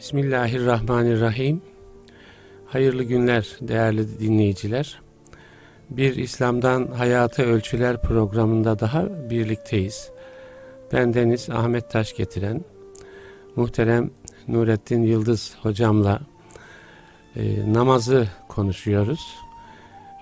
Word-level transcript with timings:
Bismillahirrahmanirrahim. 0.00 1.62
Hayırlı 2.66 3.02
günler 3.02 3.56
değerli 3.60 4.20
dinleyiciler. 4.20 5.00
Bir 5.90 6.16
İslam'dan 6.16 6.86
Hayata 6.86 7.42
Ölçüler 7.42 8.02
programında 8.02 8.78
daha 8.80 9.30
birlikteyiz. 9.30 10.10
Ben 10.92 11.14
Deniz 11.14 11.50
Ahmet 11.50 11.90
Taş 11.90 12.16
getiren 12.16 12.64
muhterem 13.56 14.10
Nurettin 14.48 15.02
Yıldız 15.02 15.54
hocamla 15.62 16.20
e, 17.36 17.72
namazı 17.72 18.28
konuşuyoruz. 18.48 19.38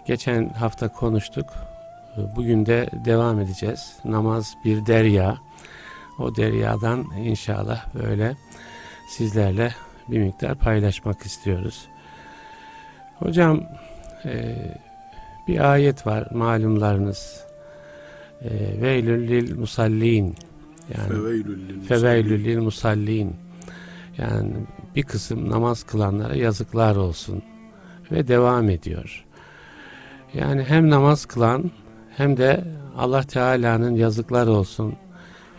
Geçen 0.06 0.48
hafta 0.48 0.92
konuştuk. 0.92 1.46
E, 2.16 2.36
bugün 2.36 2.66
de 2.66 2.90
devam 3.04 3.40
edeceğiz. 3.40 3.96
Namaz 4.04 4.54
bir 4.64 4.86
derya. 4.86 5.38
O 6.18 6.36
deryadan 6.36 7.04
inşallah 7.24 7.94
böyle 7.94 8.36
sizlerle 9.08 9.74
bir 10.08 10.18
miktar 10.18 10.54
paylaşmak 10.54 11.22
istiyoruz. 11.22 11.88
Hocam 13.18 13.62
e, 14.24 14.54
bir 15.48 15.72
ayet 15.72 16.06
var 16.06 16.28
malumlarınız. 16.30 17.44
E, 18.42 18.50
Veylül 18.82 19.28
lil 19.28 19.58
musallin 19.58 20.34
yani 20.96 21.42
feveylül 21.88 22.44
lil 22.44 22.58
musallin 22.58 23.36
yani 24.18 24.52
bir 24.96 25.02
kısım 25.02 25.50
namaz 25.50 25.82
kılanlara 25.82 26.34
yazıklar 26.34 26.96
olsun 26.96 27.42
ve 28.12 28.28
devam 28.28 28.70
ediyor. 28.70 29.24
Yani 30.34 30.64
hem 30.64 30.90
namaz 30.90 31.26
kılan 31.26 31.70
hem 32.16 32.36
de 32.36 32.64
Allah 32.96 33.22
Teala'nın 33.22 33.94
yazıklar 33.94 34.46
olsun 34.46 34.94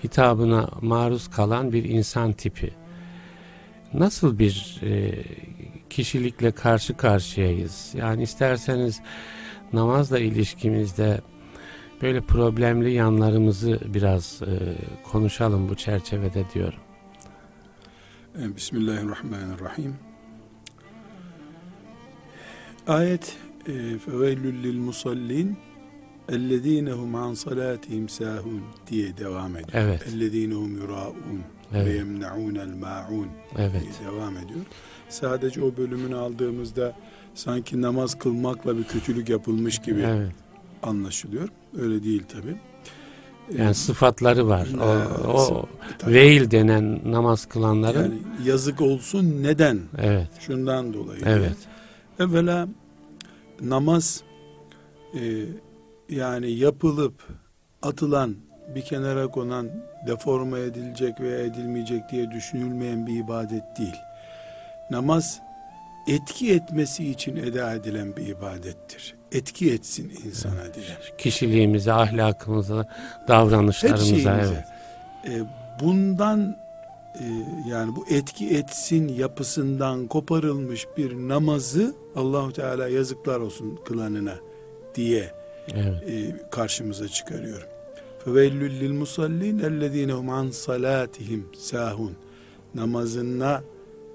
hitabına 0.04 0.70
maruz 0.82 1.28
kalan 1.28 1.74
bir 1.74 1.84
insan 1.84 2.34
tipi 2.34 2.79
nasıl 3.94 4.40
bir 4.40 4.82
e, 4.84 5.24
kişilikle 5.90 6.52
karşı 6.52 6.98
karşıyayız? 6.98 7.92
Yani 7.98 8.24
isterseniz 8.24 9.02
namazla 9.74 10.20
ilişkimizde 10.20 11.22
böyle 12.02 12.22
problemli 12.22 12.92
yanlarımızı 12.92 13.80
biraz 13.94 14.42
e, 14.42 14.56
konuşalım 15.04 15.70
bu 15.70 15.76
çerçevede 15.76 16.44
diyorum. 16.54 16.80
E, 18.42 18.56
Bismillahirrahmanirrahim. 18.56 19.96
Ayet 22.88 23.38
feveylül 24.06 24.64
lil 24.64 24.78
ellezinehum 26.32 27.16
an 27.16 27.34
salatihim 27.34 28.10
sahun 28.10 28.62
diye 28.88 29.18
devam 29.18 29.56
ediyor. 29.56 29.70
Evet. 29.74 30.08
Ellezinehum 30.08 30.78
yuraun 30.78 31.16
evet. 31.74 31.88
ve 31.88 32.04
maun 32.66 33.28
evet. 33.58 33.82
diye 33.82 34.12
devam 34.12 34.38
ediyor. 34.38 34.66
Sadece 35.10 35.64
o 35.64 35.78
bölümünü 35.78 36.16
aldığımızda 36.16 36.94
sanki 37.36 37.82
namaz 37.82 38.20
kılmakla 38.20 38.78
bir 38.78 38.84
kötülük 38.84 39.30
yapılmış 39.30 39.80
gibi 39.80 40.02
evet. 40.02 40.32
anlaşılıyor. 40.84 41.50
Öyle 41.80 42.04
değil 42.04 42.24
tabi. 42.34 42.56
Yani 43.58 43.76
sıfatları 43.76 44.48
var. 44.48 44.68
O, 45.28 45.32
o 45.32 45.66
veil 46.08 46.52
denen 46.52 47.00
namaz 47.12 47.46
kılanların. 47.46 48.02
Yani 48.02 48.20
yazık 48.46 48.82
olsun 48.82 49.44
neden? 49.44 49.80
Evet. 49.98 50.28
Şundan 50.40 50.94
dolayı. 50.94 51.22
Evet. 51.26 51.58
Evvela 52.20 52.68
namaz 53.62 54.24
e, 55.14 55.46
yani 56.10 56.52
yapılıp 56.52 57.24
atılan 57.82 58.36
bir 58.76 58.82
kenara 58.82 59.28
konan 59.28 59.70
deforme 60.08 60.60
edilecek 60.60 61.20
veya 61.22 61.40
edilmeyecek 61.40 62.10
diye 62.12 62.32
düşünülmeyen 62.32 63.08
bir 63.08 63.20
ibadet 63.20 63.78
değil. 63.78 63.96
Namaz 64.92 65.42
etki 66.08 66.54
etmesi 66.54 67.12
için 67.12 67.36
eda 67.36 67.74
edilen 67.74 68.16
bir 68.16 68.28
ibadettir. 68.28 69.16
Etki 69.32 69.72
etsin 69.74 70.12
insana 70.26 70.62
evet. 70.64 70.76
diye. 70.76 71.18
Kişiliğimize, 71.18 71.94
ahlakımıza, 71.94 72.86
davranışlarımıza. 73.28 74.38
Evet. 74.38 74.66
E, 75.26 75.42
bundan 75.82 76.58
e, 77.20 77.26
yani 77.70 77.96
bu 77.96 78.06
etki 78.10 78.50
etsin 78.50 79.08
yapısından 79.08 80.08
koparılmış 80.08 80.88
bir 80.98 81.16
namazı 81.16 81.96
Allahu 82.16 82.54
Teala 82.54 82.88
yazıklar 82.88 83.40
olsun 83.40 83.80
kılanına 83.86 84.36
diye 84.96 85.39
evet. 85.76 86.10
e, 86.10 86.50
karşımıza 86.52 87.08
çıkarıyor. 87.08 87.68
Fevellül 88.26 88.80
lil 88.80 88.92
musallin 88.92 89.60
ellezinehum 89.60 90.30
an 90.30 90.50
salatihim 90.50 91.46
sahun. 91.58 92.16
Namazına 92.76 93.64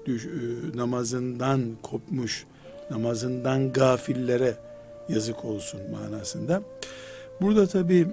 düş, 0.05 0.25
e, 0.25 0.29
namazından 0.77 1.61
kopmuş, 1.83 2.45
namazından 2.89 3.73
gafillere 3.73 4.55
yazık 5.09 5.45
olsun 5.45 5.81
manasında. 5.91 6.61
Burada 7.41 7.67
tabi 7.67 8.07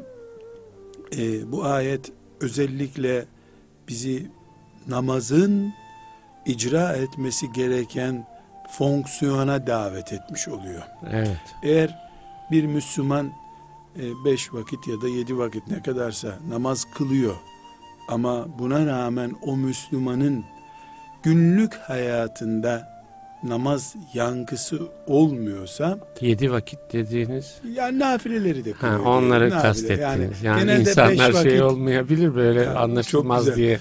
e, 1.17 1.53
bu 1.53 1.65
ayet 1.65 2.13
özellikle 2.41 3.25
bizi 3.89 4.27
namazın 4.89 5.73
icra 6.47 6.93
etmesi 6.93 7.53
gereken 7.53 8.27
fonksiyona 8.71 9.67
davet 9.67 10.13
etmiş 10.13 10.49
oluyor. 10.49 10.83
Evet. 11.11 11.39
Eğer 11.63 12.12
bir 12.51 12.65
Müslüman 12.67 13.33
e, 13.97 14.25
beş 14.25 14.55
vakit 14.55 14.89
ya 14.89 15.01
da 15.01 15.09
yedi 15.09 15.39
vakit 15.39 15.69
ne 15.69 15.83
kadarsa 15.83 16.39
namaz 16.49 16.85
kılıyor. 16.95 17.35
Ama 18.09 18.59
buna 18.59 18.87
rağmen 18.87 19.33
o 19.43 19.57
Müslümanın 19.57 20.45
günlük 21.23 21.75
hayatında 21.75 22.92
namaz 23.45 23.95
yankısı 24.15 24.81
olmuyorsa 25.07 25.99
yedi 26.21 26.53
vakit 26.53 26.79
dediğiniz 26.93 27.55
yani 27.77 27.99
nafileleri 27.99 28.65
de 28.65 28.73
kılıyor. 28.73 29.01
Ha, 29.01 29.11
onları 29.11 29.51
nafile. 29.51 29.63
kastettiniz. 29.63 30.43
Yani, 30.43 30.71
yani 30.71 30.81
insanlar 30.81 31.33
şey 31.33 31.45
vakit, 31.45 31.63
olmayabilir 31.63 32.35
böyle 32.35 32.63
yani, 32.63 32.79
anlaşılmaz 32.79 33.57
diye 33.57 33.79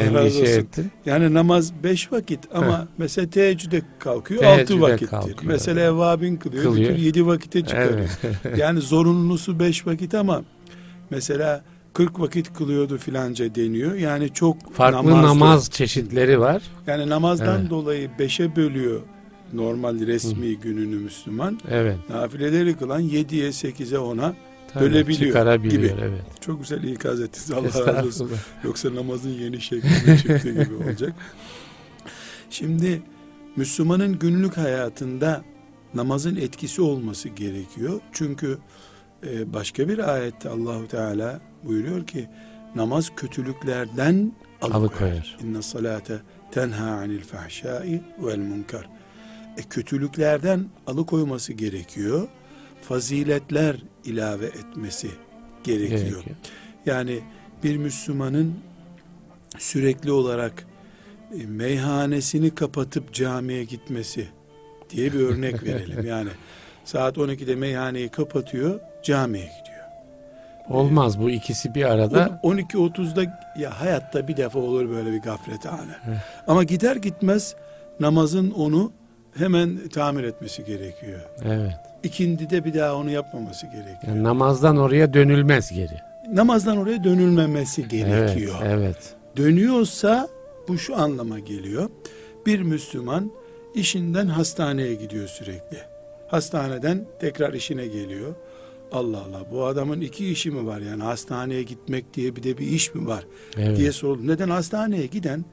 endişe 0.00 0.44
ettim. 0.44 0.90
Yani 1.06 1.34
namaz 1.34 1.72
beş 1.82 2.12
vakit 2.12 2.40
ama 2.54 2.72
ha. 2.72 2.88
mesela 2.98 3.30
teheccüde 3.30 3.82
kalkıyor 3.98 4.40
teheccüde 4.40 4.74
altı 4.74 4.92
vakittir. 4.92 5.06
Kalkıyor. 5.06 5.38
Mesela 5.42 5.80
evvabin 5.80 6.36
kılıyor, 6.36 6.64
kılıyor. 6.64 6.90
bütün 6.90 7.02
yedi 7.02 7.26
vakite 7.26 7.64
çıkarıyor. 7.64 8.08
Evet. 8.22 8.36
yani 8.58 8.80
zorunlusu 8.80 9.60
beş 9.60 9.86
vakit 9.86 10.14
ama 10.14 10.42
mesela 11.10 11.64
40 11.92 12.20
vakit 12.20 12.52
kılıyordu 12.52 12.98
filanca 12.98 13.54
deniyor. 13.54 13.94
Yani 13.94 14.32
çok 14.32 14.72
farklı 14.74 14.98
namazdı. 14.98 15.26
namaz 15.26 15.70
çeşitleri 15.70 16.40
var. 16.40 16.62
Yani 16.86 17.08
namazdan 17.08 17.60
evet. 17.60 17.70
dolayı 17.70 18.10
beşe 18.18 18.56
bölüyor 18.56 19.00
normal 19.52 20.00
resmi 20.00 20.48
Hı. 20.50 20.52
gününü 20.52 20.96
Müslüman. 20.96 21.60
Evet. 21.70 21.96
Nafileleri 22.10 22.76
kılan 22.76 23.02
7'ye 23.02 23.48
8'e 23.48 23.98
10'a 23.98 24.34
bölebiliyor 24.80 25.54
gibi. 25.54 25.94
Evet. 26.00 26.22
Çok 26.40 26.60
güzel 26.60 26.82
ikaz 26.82 27.20
ettiniz. 27.20 27.50
Allah 27.50 27.94
razı 27.94 28.06
olsun. 28.06 28.30
Yoksa 28.64 28.94
namazın 28.94 29.30
yeni 29.30 29.60
şeklinde 29.60 30.16
çıktığı 30.16 30.50
gibi 30.64 30.74
olacak. 30.74 31.12
Şimdi 32.50 33.02
Müslümanın 33.56 34.18
günlük 34.18 34.56
hayatında 34.56 35.44
namazın 35.94 36.36
etkisi 36.36 36.82
olması 36.82 37.28
gerekiyor. 37.28 38.00
Çünkü 38.12 38.58
e, 39.26 39.52
başka 39.52 39.88
bir 39.88 40.14
ayette 40.14 40.48
Allahu 40.48 40.88
Teala 40.88 41.40
buyuruyor 41.64 42.06
ki 42.06 42.28
namaz 42.74 43.10
kötülüklerden 43.16 44.32
alıkoyar. 44.62 45.36
İnne 45.42 45.62
salate 45.62 46.20
tenha 46.50 46.86
anil 46.86 47.20
fahşai 47.20 48.02
vel 48.18 48.38
munkar. 48.38 48.88
E, 49.56 49.62
kötülüklerden 49.62 50.66
alıkoyması 50.86 51.52
gerekiyor. 51.52 52.28
Faziletler 52.82 53.76
ilave 54.04 54.46
etmesi 54.46 55.10
gerekiyor. 55.64 56.00
gerekiyor. 56.00 56.24
Yani 56.86 57.20
bir 57.62 57.76
Müslümanın 57.76 58.54
sürekli 59.58 60.12
olarak 60.12 60.66
e, 61.40 61.46
meyhanesini 61.46 62.54
kapatıp 62.54 63.12
camiye 63.12 63.64
gitmesi 63.64 64.28
diye 64.90 65.12
bir 65.12 65.20
örnek 65.20 65.62
verelim. 65.62 66.06
Yani 66.06 66.30
saat 66.84 67.16
12'de 67.16 67.54
meyhaneyi 67.54 68.08
kapatıyor, 68.08 68.80
camiye 69.04 69.44
gidiyor. 69.44 69.61
Olmaz 70.70 71.20
bu 71.20 71.30
ikisi 71.30 71.74
bir 71.74 71.84
arada. 71.84 72.40
12.30'da 72.42 73.22
ya 73.58 73.80
hayatta 73.80 74.28
bir 74.28 74.36
defa 74.36 74.58
olur 74.58 74.90
böyle 74.90 75.12
bir 75.12 75.22
gaflethane. 75.22 75.92
Ama 76.46 76.64
gider 76.64 76.96
gitmez 76.96 77.54
namazın 78.00 78.50
onu 78.50 78.92
hemen 79.38 79.88
tamir 79.88 80.24
etmesi 80.24 80.64
gerekiyor. 80.64 81.20
Evet. 81.44 81.76
İkindi 82.02 82.64
bir 82.64 82.74
daha 82.74 82.94
onu 82.94 83.10
yapmaması 83.10 83.66
gerekiyor. 83.66 84.02
Yani 84.06 84.22
namazdan 84.22 84.76
oraya 84.76 85.14
dönülmez 85.14 85.70
geri. 85.70 85.94
Namazdan 86.32 86.76
oraya 86.76 87.04
dönülmemesi 87.04 87.88
gerekiyor. 87.88 88.54
Evet, 88.62 88.78
evet. 88.78 89.14
Dönüyorsa 89.36 90.28
bu 90.68 90.78
şu 90.78 90.96
anlama 90.96 91.38
geliyor. 91.38 91.90
Bir 92.46 92.62
Müslüman 92.62 93.30
işinden 93.74 94.26
hastaneye 94.26 94.94
gidiyor 94.94 95.28
sürekli. 95.28 95.78
Hastaneden 96.28 97.04
tekrar 97.20 97.52
işine 97.52 97.86
geliyor. 97.86 98.34
Allah 98.92 99.18
Allah 99.18 99.46
bu 99.52 99.64
adamın 99.66 100.00
iki 100.00 100.30
işi 100.30 100.50
mi 100.50 100.66
var 100.66 100.80
yani 100.80 101.02
hastaneye 101.02 101.62
gitmek 101.62 102.14
diye 102.14 102.36
bir 102.36 102.42
de 102.42 102.58
bir 102.58 102.66
iş 102.66 102.94
mi 102.94 103.06
var 103.06 103.26
evet. 103.56 103.76
diye 103.76 103.92
soruldu. 103.92 104.26
Neden 104.26 104.48
hastaneye 104.48 105.06
giden 105.06 105.44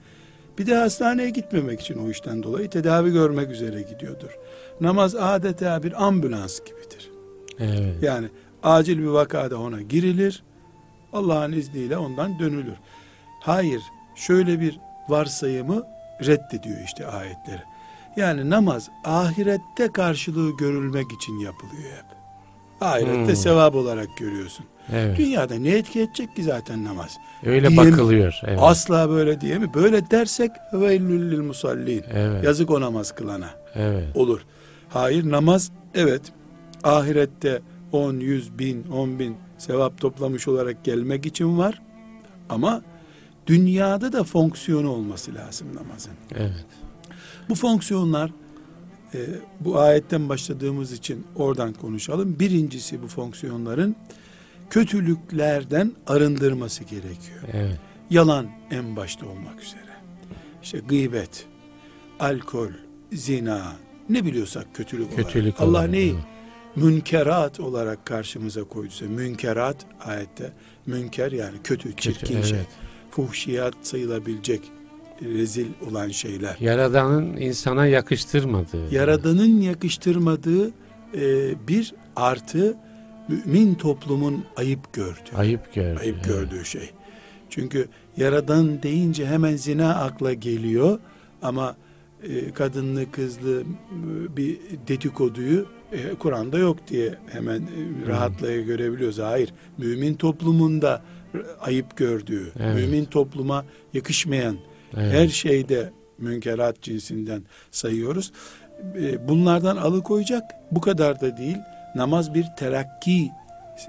Bir 0.57 0.67
de 0.67 0.75
hastaneye 0.75 1.29
gitmemek 1.29 1.81
için 1.81 1.97
o 2.05 2.09
işten 2.09 2.43
dolayı 2.43 2.69
tedavi 2.69 3.11
görmek 3.11 3.51
üzere 3.51 3.81
gidiyordur. 3.81 4.37
Namaz 4.81 5.15
adeta 5.15 5.83
bir 5.83 6.05
ambulans 6.05 6.59
gibidir. 6.59 7.11
Evet. 7.59 8.03
Yani 8.03 8.27
acil 8.63 8.97
bir 8.97 9.05
vakada 9.05 9.59
ona 9.59 9.81
girilir. 9.81 10.43
Allah'ın 11.13 11.51
izniyle 11.51 11.97
ondan 11.97 12.39
dönülür. 12.39 12.77
Hayır, 13.41 13.81
şöyle 14.15 14.59
bir 14.59 14.79
varsayımı 15.09 15.83
reddediyor 16.25 16.77
işte 16.85 17.07
ayetleri. 17.07 17.61
Yani 18.17 18.49
namaz 18.49 18.89
ahirette 19.05 19.91
karşılığı 19.93 20.57
görülmek 20.57 21.11
için 21.11 21.39
yapılıyor 21.39 21.91
hep. 21.91 22.18
Ahirette 22.81 23.27
hmm. 23.27 23.35
sevap 23.35 23.75
olarak 23.75 24.17
görüyorsun. 24.17 24.65
Evet. 24.93 25.17
Dünyada 25.17 25.55
ne 25.55 25.69
etki 25.69 26.01
edecek 26.01 26.35
ki 26.35 26.43
zaten 26.43 26.85
namaz? 26.85 27.17
Öyle 27.45 27.69
diye 27.69 27.77
bakılıyor. 27.77 28.39
Evet. 28.43 28.59
Asla 28.61 29.09
böyle 29.09 29.41
diye 29.41 29.57
mi? 29.57 29.73
Böyle 29.73 30.11
dersek 30.11 30.51
veylül 30.73 31.41
musallin. 31.41 32.03
Evet. 32.13 32.43
Yazık 32.43 32.71
o 32.71 32.81
namaz 32.81 33.11
kılana. 33.11 33.49
Evet. 33.75 34.15
Olur. 34.15 34.41
Hayır 34.89 35.31
namaz 35.31 35.71
evet 35.95 36.21
ahirette 36.83 37.61
10, 37.91 38.13
100, 38.13 38.59
bin, 38.59 38.83
10 38.83 39.19
bin 39.19 39.37
sevap 39.57 40.01
toplamış 40.01 40.47
olarak 40.47 40.83
gelmek 40.83 41.25
için 41.25 41.57
var. 41.57 41.81
Ama 42.49 42.81
dünyada 43.47 44.13
da 44.13 44.23
fonksiyonu 44.23 44.91
olması 44.91 45.35
lazım 45.35 45.67
namazın. 45.75 46.13
Evet. 46.35 46.65
Bu 47.49 47.55
fonksiyonlar 47.55 48.31
e, 49.13 49.19
bu 49.59 49.79
ayetten 49.79 50.29
başladığımız 50.29 50.91
için 50.91 51.25
oradan 51.35 51.73
konuşalım. 51.73 52.39
Birincisi 52.39 53.01
bu 53.01 53.07
fonksiyonların 53.07 53.95
kötülüklerden 54.69 55.91
arındırması 56.07 56.83
gerekiyor. 56.83 57.39
Evet. 57.53 57.79
Yalan 58.09 58.47
en 58.71 58.95
başta 58.95 59.25
olmak 59.25 59.63
üzere. 59.63 59.81
İşte 60.63 60.79
gıybet, 60.79 61.45
alkol, 62.19 62.69
zina, 63.13 63.73
ne 64.09 64.25
biliyorsak 64.25 64.75
kötülük, 64.75 65.15
kötülük 65.15 65.61
olarak. 65.61 65.75
Allah 65.75 65.91
neyi 65.91 66.15
münkerat 66.75 67.59
olarak 67.59 68.05
karşımıza 68.05 68.63
koyduysa, 68.63 69.05
münkerat 69.05 69.85
ayette, 70.05 70.51
münker 70.85 71.31
yani 71.31 71.57
kötü, 71.63 71.95
çirkin 71.95 72.35
kötü, 72.35 72.47
şey. 72.47 72.57
Evet. 72.57 72.67
Fuhşiyat 73.11 73.73
sayılabilecek 73.81 74.61
rezil 75.21 75.67
olan 75.89 76.09
şeyler. 76.09 76.57
Yaradanın 76.59 77.37
insana 77.37 77.87
yakıştırmadığı. 77.87 78.93
Yaradanın 78.93 79.61
yakıştırmadığı 79.61 80.71
e, 81.13 81.53
bir 81.67 81.93
artı 82.15 82.77
mümin 83.27 83.75
toplumun 83.75 84.45
ayıp 84.55 84.93
gördüğü. 84.93 85.35
Ayıp 85.35 85.73
gördüğü. 85.73 85.99
Ayıp 85.99 86.15
evet. 86.15 86.25
gördüğü 86.25 86.65
şey. 86.65 86.89
Çünkü 87.49 87.87
yaradan 88.17 88.83
deyince 88.83 89.25
hemen 89.25 89.55
zina 89.55 89.95
akla 89.95 90.33
geliyor 90.33 90.99
ama 91.41 91.75
e, 92.23 92.51
kadınlı 92.51 93.11
kızlı 93.11 93.63
bir 94.37 94.57
dedikoduyu 94.87 95.65
e, 95.91 96.15
Kur'an'da 96.15 96.57
yok 96.57 96.77
diye 96.87 97.15
hemen 97.27 97.59
e, 97.59 98.07
rahatlığa 98.07 98.55
görebiliyoruz. 98.55 99.19
Hayır. 99.19 99.53
Mümin 99.77 100.13
toplumunda 100.13 101.01
ayıp 101.61 101.97
gördüğü, 101.97 102.51
evet. 102.59 102.75
mümin 102.75 103.05
topluma 103.05 103.65
yakışmayan 103.93 104.57
evet. 104.97 105.13
her 105.13 105.27
şeyde 105.27 105.89
münkerat 106.17 106.81
cinsinden 106.81 107.43
sayıyoruz. 107.71 108.31
E, 108.95 109.27
bunlardan 109.27 109.77
alıkoyacak 109.77 110.43
bu 110.71 110.81
kadar 110.81 111.21
da 111.21 111.37
değil. 111.37 111.57
Namaz 111.95 112.33
bir 112.33 112.45
terakki 112.57 113.31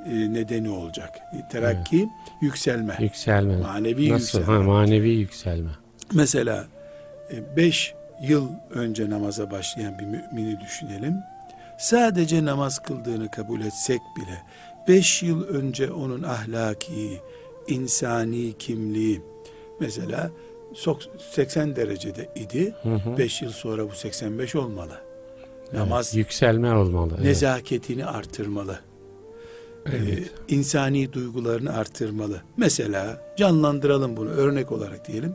e, 0.06 0.32
nedeni 0.32 0.70
olacak. 0.70 1.18
Terakki 1.52 1.96
evet. 1.96 2.42
yükselme. 2.42 2.96
Yükselme. 3.00 3.56
Manevi 3.56 4.10
Nasıl? 4.10 4.38
yükselme. 4.38 4.58
Ha, 4.58 4.62
manevi 4.62 5.10
yükselme. 5.10 5.70
Mesela 6.14 6.66
e, 7.32 7.56
beş 7.56 7.94
yıl 8.22 8.48
önce 8.70 9.10
namaza 9.10 9.50
başlayan 9.50 9.98
bir 9.98 10.04
mümini 10.04 10.60
düşünelim. 10.60 11.14
Sadece 11.78 12.44
namaz 12.44 12.78
kıldığını 12.78 13.30
kabul 13.30 13.60
etsek 13.60 14.00
bile 14.16 14.42
beş 14.88 15.22
yıl 15.22 15.44
önce 15.44 15.90
onun 15.90 16.22
ahlaki, 16.22 17.20
insani 17.68 18.58
kimliği 18.58 19.22
mesela 19.80 20.30
80 20.74 21.76
derecede 21.76 22.28
idi. 22.34 22.74
5 23.18 23.42
yıl 23.42 23.50
sonra 23.50 23.90
bu 23.90 23.94
85 23.94 24.54
olmalı. 24.54 25.00
Evet, 25.70 25.74
Namaz 25.80 26.14
yükselme 26.14 26.74
olmalı. 26.74 27.18
Nezaketini 27.22 28.02
evet. 28.02 28.14
artırmalı. 28.14 28.78
Evet. 29.86 30.18
Ee, 30.18 30.54
insani 30.54 31.12
duygularını 31.12 31.76
artırmalı. 31.76 32.42
Mesela 32.56 33.22
canlandıralım 33.36 34.16
bunu 34.16 34.28
örnek 34.28 34.72
olarak 34.72 35.08
diyelim. 35.08 35.34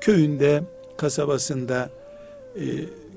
Köyünde, 0.00 0.62
kasabasında 0.96 1.90
e, 2.56 2.64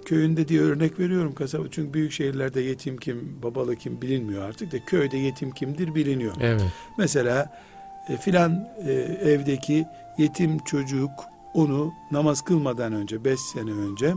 köyünde 0.05 0.47
diye 0.47 0.61
örnek 0.61 0.99
veriyorum 0.99 1.35
kasaba 1.35 1.63
çünkü 1.71 1.93
büyük 1.93 2.11
şehirlerde 2.11 2.61
yetim 2.61 2.97
kim, 2.97 3.39
babalı 3.43 3.75
kim 3.75 4.01
bilinmiyor 4.01 4.43
artık 4.43 4.71
da 4.71 4.85
köyde 4.85 5.17
yetim 5.17 5.51
kimdir 5.51 5.95
biliniyor. 5.95 6.33
Evet. 6.41 6.61
Mesela 6.97 7.61
e, 8.09 8.17
filan 8.17 8.69
e, 8.85 8.91
evdeki 9.23 9.85
yetim 10.17 10.59
çocuk 10.59 11.11
onu 11.53 11.93
namaz 12.11 12.41
kılmadan 12.41 12.93
önce 12.93 13.25
beş 13.25 13.39
sene 13.39 13.71
önce 13.71 14.13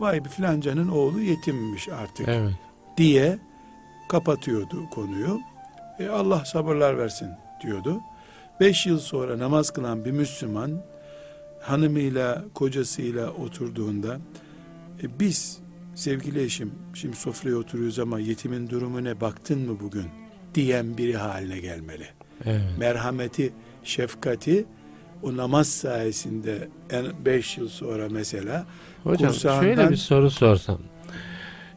vay 0.00 0.24
bir 0.24 0.30
filancanın 0.30 0.88
oğlu 0.88 1.20
yetimmiş 1.20 1.88
artık 1.88 2.28
evet. 2.28 2.52
diye 2.96 3.38
kapatıyordu 4.08 4.90
konuyu. 4.90 5.40
E, 5.98 6.08
Allah 6.08 6.44
sabırlar 6.44 6.98
versin 6.98 7.28
diyordu. 7.62 8.00
Beş 8.60 8.86
yıl 8.86 8.98
sonra 8.98 9.38
namaz 9.38 9.70
kılan 9.70 10.04
bir 10.04 10.10
Müslüman 10.10 10.82
hanımıyla 11.60 12.44
kocasıyla 12.54 13.30
oturduğunda 13.30 14.18
e, 15.02 15.20
biz 15.20 15.58
sevgili 15.94 16.42
eşim 16.42 16.72
şimdi 16.94 17.16
sofraya 17.16 17.56
oturuyoruz 17.56 17.98
ama 17.98 18.20
yetimin 18.20 18.70
durumu 18.70 19.04
ne 19.04 19.20
baktın 19.20 19.58
mı 19.58 19.80
bugün 19.80 20.06
diyen 20.54 20.98
biri 20.98 21.16
haline 21.16 21.58
gelmeli. 21.58 22.06
Evet. 22.44 22.62
Merhameti, 22.78 23.52
şefkati 23.84 24.66
o 25.22 25.36
namaz 25.36 25.68
sayesinde 25.68 26.68
en 26.90 27.06
beş 27.24 27.58
yıl 27.58 27.68
sonra 27.68 28.08
mesela 28.10 28.66
Hocam 29.04 29.30
kursağından... 29.30 29.60
şöyle 29.60 29.90
bir 29.90 29.96
soru 29.96 30.30
sorsam. 30.30 30.78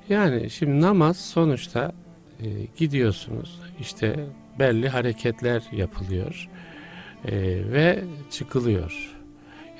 Yani 0.09 0.49
şimdi 0.49 0.81
namaz 0.81 1.17
sonuçta 1.17 1.91
e, 2.39 2.45
gidiyorsunuz 2.77 3.59
işte 3.79 4.25
belli 4.59 4.89
hareketler 4.89 5.63
yapılıyor 5.71 6.49
e, 7.25 7.31
ve 7.71 8.03
çıkılıyor. 8.31 9.15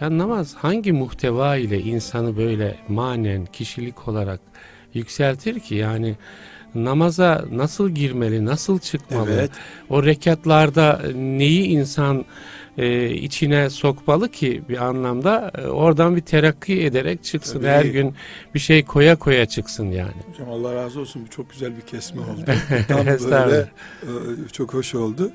Ya 0.01 0.17
namaz 0.17 0.55
hangi 0.55 0.91
muhteva 0.91 1.55
ile 1.55 1.79
insanı 1.79 2.37
böyle 2.37 2.75
manen 2.87 3.45
kişilik 3.45 4.07
olarak 4.07 4.39
yükseltir 4.93 5.59
ki 5.59 5.75
yani 5.75 6.15
namaza 6.75 7.45
nasıl 7.51 7.89
girmeli, 7.89 8.45
nasıl 8.45 8.79
çıkmalı? 8.79 9.31
Evet. 9.33 9.51
O 9.89 10.05
rekatlarda 10.05 11.01
neyi 11.15 11.63
insan 11.63 12.25
e, 12.79 13.09
içine 13.09 13.69
sokmalı 13.69 14.29
ki 14.29 14.63
bir 14.69 14.77
anlamda 14.77 15.51
e, 15.57 15.67
oradan 15.67 16.15
bir 16.15 16.21
terakki 16.21 16.83
ederek 16.83 17.23
çıksın. 17.23 17.59
Tabii. 17.59 17.67
Her 17.67 17.85
gün 17.85 18.15
bir 18.53 18.59
şey 18.59 18.85
koya 18.85 19.15
koya 19.15 19.45
çıksın 19.45 19.85
yani. 19.85 20.11
Hocam 20.31 20.49
Allah 20.49 20.75
razı 20.75 20.99
olsun. 20.99 21.21
Bu 21.25 21.29
çok 21.29 21.51
güzel 21.51 21.77
bir 21.77 21.81
kesme 21.81 22.21
oldu. 22.21 22.41
Tam 22.87 23.05
böyle 23.05 23.69
e, 24.03 24.09
çok 24.51 24.73
hoş 24.73 24.95
oldu. 24.95 25.31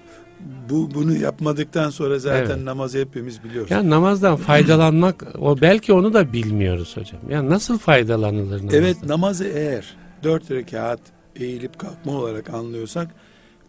Bu 0.70 0.90
bunu 0.94 1.16
yapmadıktan 1.16 1.90
sonra 1.90 2.18
zaten 2.18 2.54
evet. 2.54 2.64
namazı 2.64 2.98
hepimiz 2.98 3.44
biliyoruz. 3.44 3.70
Yani 3.70 3.90
namazdan 3.90 4.36
faydalanmak 4.36 5.24
o 5.38 5.60
belki 5.60 5.92
onu 5.92 6.14
da 6.14 6.32
bilmiyoruz 6.32 6.96
hocam. 6.96 7.20
Yani 7.28 7.50
nasıl 7.50 7.78
faydalanılır 7.78 8.58
namazdan? 8.58 8.78
Evet 8.78 9.04
namazı 9.04 9.44
eğer 9.44 9.96
dört 10.22 10.50
rekat 10.50 11.00
eğilip 11.36 11.78
kalkma 11.78 12.12
olarak 12.12 12.50
anlıyorsak 12.50 13.08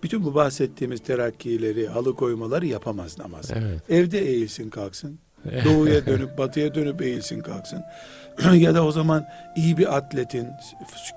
bütün 0.04 0.26
bu 0.26 0.36
bahsettiğimiz 0.36 1.00
terakkileri, 1.00 1.90
alıkoymaları 1.90 2.66
yapamaz 2.66 3.20
namaz. 3.20 3.52
Evet. 3.54 3.90
Evde 3.90 4.20
eğilsin 4.20 4.70
kalksın. 4.70 5.20
Doğuya 5.66 6.06
dönüp 6.06 6.38
batıya 6.38 6.76
dönüp 6.76 7.02
eğilsin 7.02 7.42
kalksın. 7.42 7.84
ya 8.54 8.76
da 8.76 8.86
o 8.86 8.92
zaman 8.92 9.26
iyi 9.56 9.78
bir 9.78 9.98
atletin, 9.98 10.48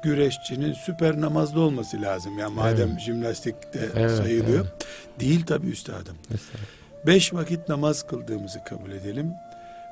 güreşçinin 0.02 0.73
süper 0.73 1.21
namazlı 1.21 1.61
olması 1.61 2.02
lazım. 2.02 2.38
Yani 2.38 2.55
madem 2.55 2.88
evet. 2.90 3.00
jimnastikte 3.00 3.88
evet, 3.95 4.11
sayılıyor. 4.11 4.61
Evet. 4.61 4.87
Değil 5.21 5.47
tabi 5.47 5.67
üstadım. 5.67 6.17
Mesela. 6.31 6.64
Beş 7.07 7.35
vakit 7.35 7.69
namaz 7.69 8.07
kıldığımızı 8.07 8.64
kabul 8.64 8.90
edelim. 8.90 9.33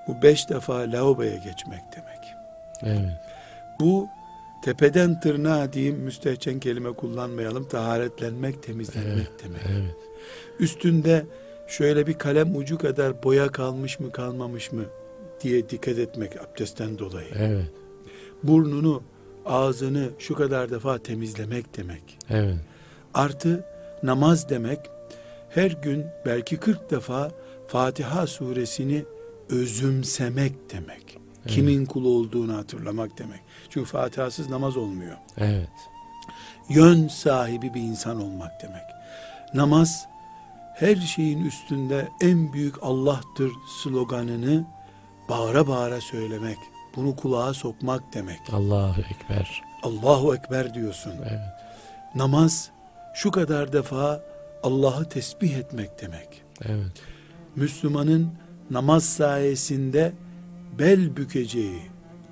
Bu 0.08 0.22
beş 0.22 0.48
defa 0.48 0.74
lavaboya 0.74 1.36
geçmek 1.36 1.82
demek. 1.96 2.34
Evet. 2.82 3.12
Bu 3.80 4.08
tepeden 4.62 5.20
tırnağa 5.20 5.72
diyeyim 5.72 5.96
müstehcen 5.96 6.60
kelime 6.60 6.92
kullanmayalım. 6.92 7.68
Taharetlenmek, 7.68 8.62
temizlenmek 8.62 9.14
evet, 9.16 9.44
demek. 9.44 9.60
Evet. 9.68 9.94
Üstünde 10.60 11.26
şöyle 11.66 12.06
bir 12.06 12.14
kalem 12.14 12.56
ucu 12.56 12.78
kadar 12.78 13.22
boya 13.22 13.48
kalmış 13.48 14.00
mı 14.00 14.12
kalmamış 14.12 14.72
mı 14.72 14.84
diye 15.40 15.68
dikkat 15.68 15.98
etmek 15.98 16.36
abdestten 16.36 16.98
dolayı. 16.98 17.28
Evet. 17.38 17.70
Burnunu, 18.42 19.02
ağzını 19.46 20.10
şu 20.18 20.34
kadar 20.34 20.70
defa 20.70 20.98
temizlemek 20.98 21.76
demek. 21.76 22.18
Evet. 22.30 22.56
Artı 23.14 23.64
namaz 24.02 24.48
demek 24.48 24.80
her 25.50 25.70
gün 25.70 26.06
belki 26.26 26.56
40 26.56 26.90
defa 26.90 27.30
Fatiha 27.68 28.26
suresini 28.26 29.04
özümsemek 29.50 30.52
demek. 30.72 31.18
Evet. 31.46 31.54
Kimin 31.54 31.86
kulu 31.86 32.08
olduğunu 32.08 32.56
hatırlamak 32.56 33.18
demek. 33.18 33.40
Çünkü 33.70 33.90
Fatiha'sız 33.90 34.50
namaz 34.50 34.76
olmuyor. 34.76 35.16
Evet. 35.38 35.68
Yön 36.68 37.08
sahibi 37.08 37.74
bir 37.74 37.80
insan 37.80 38.22
olmak 38.22 38.62
demek. 38.62 38.82
Namaz 39.54 40.06
her 40.74 40.96
şeyin 40.96 41.44
üstünde 41.44 42.08
en 42.20 42.52
büyük 42.52 42.82
Allah'tır 42.82 43.52
sloganını 43.82 44.64
bağıra 45.28 45.66
bağıra 45.68 46.00
söylemek. 46.00 46.58
Bunu 46.96 47.16
kulağa 47.16 47.54
sokmak 47.54 48.14
demek. 48.14 48.40
Allahu 48.52 49.00
Ekber. 49.00 49.62
Allahu 49.82 50.34
Ekber 50.34 50.74
diyorsun. 50.74 51.12
Evet. 51.20 51.40
Namaz 52.14 52.70
şu 53.14 53.30
kadar 53.30 53.72
defa 53.72 54.20
Allah'ı 54.62 55.08
tesbih 55.08 55.56
etmek 55.56 56.02
demek. 56.02 56.42
Evet. 56.64 57.02
Müslümanın 57.56 58.32
namaz 58.70 59.04
sayesinde 59.04 60.12
bel 60.78 61.16
bükeceği, 61.16 61.80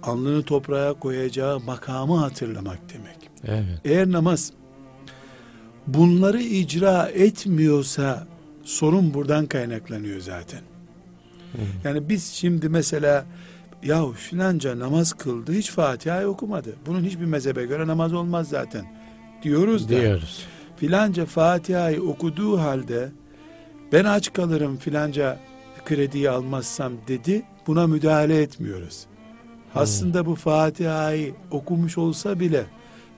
alnını 0.02 0.42
toprağa 0.42 0.92
koyacağı 0.92 1.60
makamı 1.60 2.16
hatırlamak 2.16 2.78
demek. 2.94 3.30
Evet. 3.44 3.80
Eğer 3.84 4.12
namaz 4.12 4.52
bunları 5.86 6.40
icra 6.42 7.08
etmiyorsa 7.08 8.26
sorun 8.62 9.14
buradan 9.14 9.46
kaynaklanıyor 9.46 10.20
zaten. 10.20 10.60
Hı. 11.52 11.58
Yani 11.84 12.08
biz 12.08 12.24
şimdi 12.24 12.68
mesela 12.68 13.26
ya 13.82 14.12
filanca 14.12 14.78
namaz 14.78 15.12
kıldı 15.12 15.52
hiç 15.52 15.70
Fatiha 15.70 16.24
okumadı. 16.24 16.74
Bunun 16.86 17.04
hiçbir 17.04 17.24
mezhebe 17.24 17.66
göre 17.66 17.86
namaz 17.86 18.12
olmaz 18.12 18.48
zaten 18.48 18.84
diyoruz 19.42 19.88
da. 19.88 20.00
Diyoruz. 20.00 20.46
Filanca 20.76 21.26
Fatiha'yı 21.26 22.02
okuduğu 22.02 22.58
halde 22.58 23.08
ben 23.92 24.04
aç 24.04 24.32
kalırım 24.32 24.76
filanca 24.76 25.38
krediyi 25.84 26.30
almazsam 26.30 26.92
dedi. 27.08 27.42
Buna 27.66 27.86
müdahale 27.86 28.42
etmiyoruz. 28.42 29.06
Hmm. 29.72 29.82
Aslında 29.82 30.26
bu 30.26 30.34
Fatiha'yı 30.34 31.34
okumuş 31.50 31.98
olsa 31.98 32.40
bile 32.40 32.64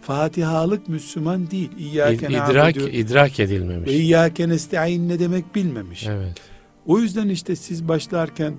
Fatihalık 0.02 0.88
Müslüman 0.88 1.50
değil. 1.50 1.70
İyyâke 1.78 2.26
idrak, 2.26 2.76
idrak 2.76 3.40
edilmemiş. 3.40 3.90
Ve 3.90 3.94
İyyâke 3.94 4.48
nesta'in 4.48 5.08
ne 5.08 5.18
demek 5.18 5.54
bilmemiş. 5.54 6.06
Evet. 6.06 6.40
O 6.86 6.98
yüzden 6.98 7.28
işte 7.28 7.56
siz 7.56 7.88
başlarken 7.88 8.54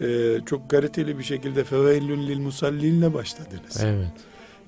e, 0.00 0.38
çok 0.46 0.70
gariteli 0.70 1.18
bir 1.18 1.24
şekilde 1.24 1.64
feveillün 1.64 2.26
lil 2.26 2.38
musallinle 2.38 3.14
başladınız. 3.14 3.84
Evet. 3.84 4.12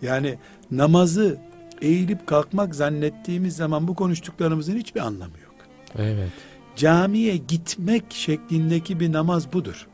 Yani 0.02 0.34
namazı 0.70 1.38
eğilip 1.82 2.26
kalkmak 2.26 2.74
zannettiğimiz 2.74 3.56
zaman 3.56 3.88
bu 3.88 3.94
konuştuklarımızın 3.94 4.76
hiçbir 4.76 5.00
anlamı 5.00 5.34
yok. 5.44 5.54
Evet. 5.98 6.30
Camiye 6.76 7.36
gitmek 7.36 8.04
şeklindeki 8.10 9.00
bir 9.00 9.12
namaz 9.12 9.52
budur. 9.52 9.86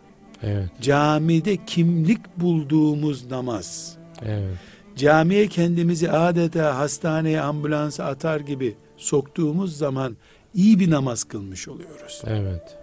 Evet. 0.43 0.69
Camide 0.81 1.57
kimlik 1.67 2.37
bulduğumuz 2.37 3.31
namaz. 3.31 3.97
Evet. 4.27 4.57
Camiye 4.97 5.49
kendimizi 5.49 6.11
adeta 6.11 6.79
hastaneye 6.79 7.41
ambulansa 7.41 8.05
atar 8.05 8.41
gibi 8.41 8.77
soktuğumuz 8.97 9.79
zaman 9.79 10.17
iyi 10.55 10.81
bir 10.81 10.91
namaz 10.91 11.25
kılmış 11.25 11.69
oluyoruz. 11.69 12.23
Evet. 12.27 12.77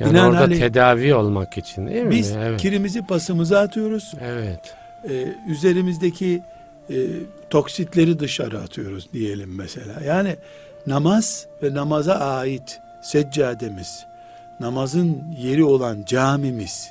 Yani 0.00 0.10
Binaenaleyh, 0.10 0.40
orada 0.40 0.54
tedavi 0.54 1.14
olmak 1.14 1.58
için 1.58 1.86
değil 1.86 2.04
mi? 2.04 2.10
Biz 2.10 2.32
evet. 2.32 2.60
kirimizi 2.60 3.06
pasımıza 3.06 3.60
atıyoruz. 3.60 4.12
Evet. 4.20 4.74
Ee, 5.08 5.34
üzerimizdeki 5.48 6.42
e, 6.90 6.96
toksitleri 7.50 8.18
dışarı 8.18 8.60
atıyoruz 8.60 9.08
diyelim 9.12 9.54
mesela. 9.54 10.00
Yani 10.06 10.36
namaz 10.86 11.46
ve 11.62 11.74
namaza 11.74 12.14
ait 12.14 12.80
seccademiz, 13.06 14.06
namazın 14.60 15.22
yeri 15.38 15.64
olan 15.64 16.04
camimiz, 16.06 16.90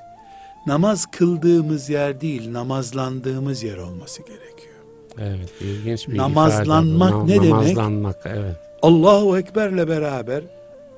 namaz 0.67 1.05
kıldığımız 1.05 1.89
yer 1.89 2.22
değil, 2.22 2.53
namazlandığımız 2.53 3.63
yer 3.63 3.77
olması 3.77 4.22
gerekiyor. 4.22 4.75
Evet, 5.19 5.50
ilginç 5.62 6.07
bir 6.07 6.17
Namazlanmak 6.17 7.10
ifade. 7.10 7.31
ne 7.31 7.36
demek? 7.36 7.50
Namazlanmak, 7.50 8.17
evet. 8.25 8.55
Allahu 8.81 9.38
Ekber'le 9.38 9.88
beraber 9.88 10.43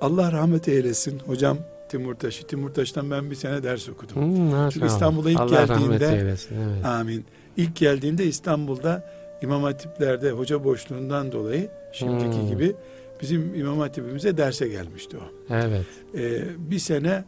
Allah 0.01 0.31
rahmet 0.31 0.67
eylesin. 0.67 1.19
Hocam 1.19 1.57
Timurtaş'ı. 1.89 2.47
Timurtaş'tan 2.47 3.11
ben 3.11 3.31
bir 3.31 3.35
sene 3.35 3.63
ders 3.63 3.89
okudum. 3.89 4.15
Hmm, 4.15 4.69
Çünkü 4.69 4.87
İstanbul'a 4.87 5.31
ilk 5.31 5.39
Allah 5.39 5.65
geldiğinde 5.65 6.17
eylesin, 6.17 6.55
evet. 6.55 6.85
amin. 6.85 7.25
İlk 7.57 7.75
geldiğinde 7.75 8.25
İstanbul'da 8.25 9.03
İmam 9.41 9.63
Hatipler'de 9.63 10.31
hoca 10.31 10.63
boşluğundan 10.63 11.31
dolayı 11.31 11.69
şimdiki 11.91 12.39
hmm. 12.39 12.47
gibi 12.47 12.75
bizim 13.21 13.55
İmam 13.55 13.79
Hatip'imize 13.79 14.37
derse 14.37 14.67
gelmişti 14.67 15.17
o. 15.17 15.53
Evet. 15.53 15.85
Ee, 16.15 16.43
bir 16.71 16.79
sene 16.79 17.23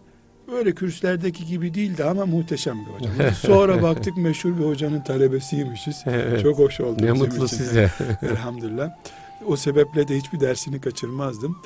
böyle 0.52 0.72
kürslerdeki 0.72 1.46
gibi 1.46 1.74
değildi 1.74 2.04
ama 2.04 2.26
muhteşem 2.26 2.78
bir 2.86 2.92
hocam. 2.92 3.34
Sonra 3.34 3.82
baktık 3.82 4.18
meşhur 4.18 4.60
bir 4.60 4.66
hocanın 4.66 5.02
talebesiymişiz. 5.02 6.04
Evet. 6.06 6.42
Çok 6.44 6.60
hoş 6.60 6.80
oldu. 6.80 7.06
Ne 7.06 7.12
mutlu 7.12 7.46
için. 7.46 7.58
size. 7.58 7.92
Elhamdülillah. 8.22 8.90
O 9.46 9.56
sebeple 9.56 10.08
de 10.08 10.18
hiçbir 10.18 10.40
dersini 10.40 10.82
kaçırmazdım. 10.82 11.58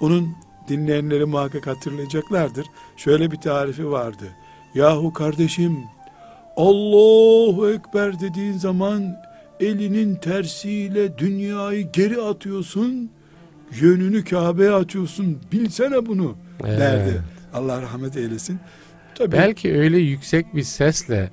Onun 0.00 0.36
dinleyenleri 0.68 1.24
muhakkak 1.24 1.66
hatırlayacaklardır. 1.66 2.66
Şöyle 2.96 3.30
bir 3.30 3.36
tarifi 3.36 3.90
vardı. 3.90 4.24
Yahu 4.74 5.12
kardeşim 5.12 5.78
Allahu 6.56 7.70
Ekber 7.70 8.20
dediğin 8.20 8.52
zaman 8.58 9.16
elinin 9.60 10.14
tersiyle 10.14 11.18
dünyayı 11.18 11.92
geri 11.92 12.22
atıyorsun. 12.22 13.10
Yönünü 13.80 14.24
Kabe'ye 14.24 14.70
atıyorsun. 14.70 15.38
Bilsene 15.52 16.06
bunu 16.06 16.36
evet. 16.66 16.80
derdi. 16.80 17.22
Allah 17.54 17.82
rahmet 17.82 18.16
eylesin. 18.16 18.58
Tabii, 19.14 19.32
Belki 19.32 19.78
öyle 19.78 19.98
yüksek 19.98 20.54
bir 20.54 20.62
sesle 20.62 21.30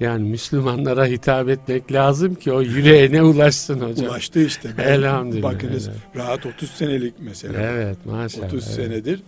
yani 0.00 0.28
Müslümanlara 0.28 1.06
hitap 1.06 1.48
etmek 1.48 1.92
lazım 1.92 2.34
ki 2.34 2.52
o 2.52 2.62
yüreğine 2.62 3.22
ulaşsın 3.22 3.80
hocam. 3.80 4.06
Ulaştı 4.06 4.44
işte. 4.44 4.70
Elhamdülillah. 4.78 5.52
Bakınız 5.52 5.88
evet. 5.88 5.98
rahat 6.16 6.46
30 6.46 6.70
senelik 6.70 7.14
mesela. 7.18 7.60
Evet 7.60 8.06
maşallah. 8.06 8.46
30 8.46 8.66
evet. 8.66 8.74
senedir. 8.74 9.22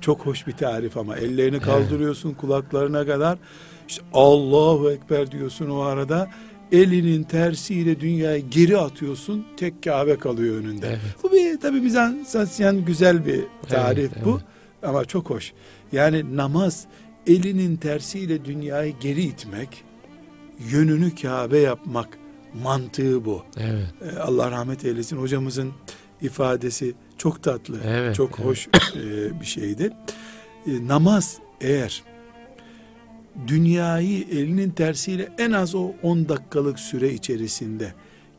Çok 0.00 0.26
hoş 0.26 0.46
bir 0.46 0.52
tarif 0.52 0.96
ama 0.96 1.16
ellerini 1.16 1.60
kaldırıyorsun 1.60 2.28
evet. 2.28 2.40
kulaklarına 2.40 3.06
kadar. 3.06 3.38
İşte 3.88 4.02
Allahu 4.12 4.90
Ekber 4.90 5.30
diyorsun 5.30 5.70
o 5.70 5.80
arada. 5.80 6.28
Elinin 6.72 7.22
tersiyle 7.22 8.00
dünyayı 8.00 8.44
geri 8.50 8.78
atıyorsun. 8.78 9.46
Tek 9.56 9.82
Kabe 9.82 10.18
kalıyor 10.18 10.56
önünde. 10.56 10.88
Evet. 10.88 11.00
Bu 11.22 11.32
bir 11.32 11.60
tabi 11.60 11.82
bizansasyan 11.82 12.84
güzel 12.84 13.26
bir 13.26 13.44
tarif 13.68 14.12
evet, 14.14 14.24
bu. 14.24 14.30
Evet. 14.30 14.44
Ama 14.82 15.04
çok 15.04 15.30
hoş. 15.30 15.52
Yani 15.92 16.36
namaz 16.36 16.86
elinin 17.26 17.76
tersiyle 17.76 18.44
dünyayı 18.44 18.94
geri 19.00 19.22
itmek 19.22 19.84
yönünü 20.70 21.14
Kabe 21.14 21.58
yapmak 21.58 22.18
mantığı 22.62 23.24
bu. 23.24 23.42
Evet. 23.56 23.86
Ee, 24.02 24.18
Allah 24.18 24.50
rahmet 24.50 24.84
eylesin 24.84 25.16
hocamızın 25.16 25.72
ifadesi 26.22 26.94
çok 27.18 27.42
tatlı, 27.42 27.80
evet, 27.86 28.16
çok 28.16 28.30
evet. 28.38 28.48
hoş 28.48 28.68
e, 28.96 29.40
bir 29.40 29.46
şeydi. 29.46 29.90
E, 30.66 30.88
namaz 30.88 31.38
eğer 31.60 32.02
dünyayı 33.46 34.22
elinin 34.30 34.70
tersiyle 34.70 35.28
en 35.38 35.52
az 35.52 35.74
o 35.74 35.92
10 36.02 36.28
dakikalık 36.28 36.80
süre 36.80 37.12
içerisinde 37.12 37.92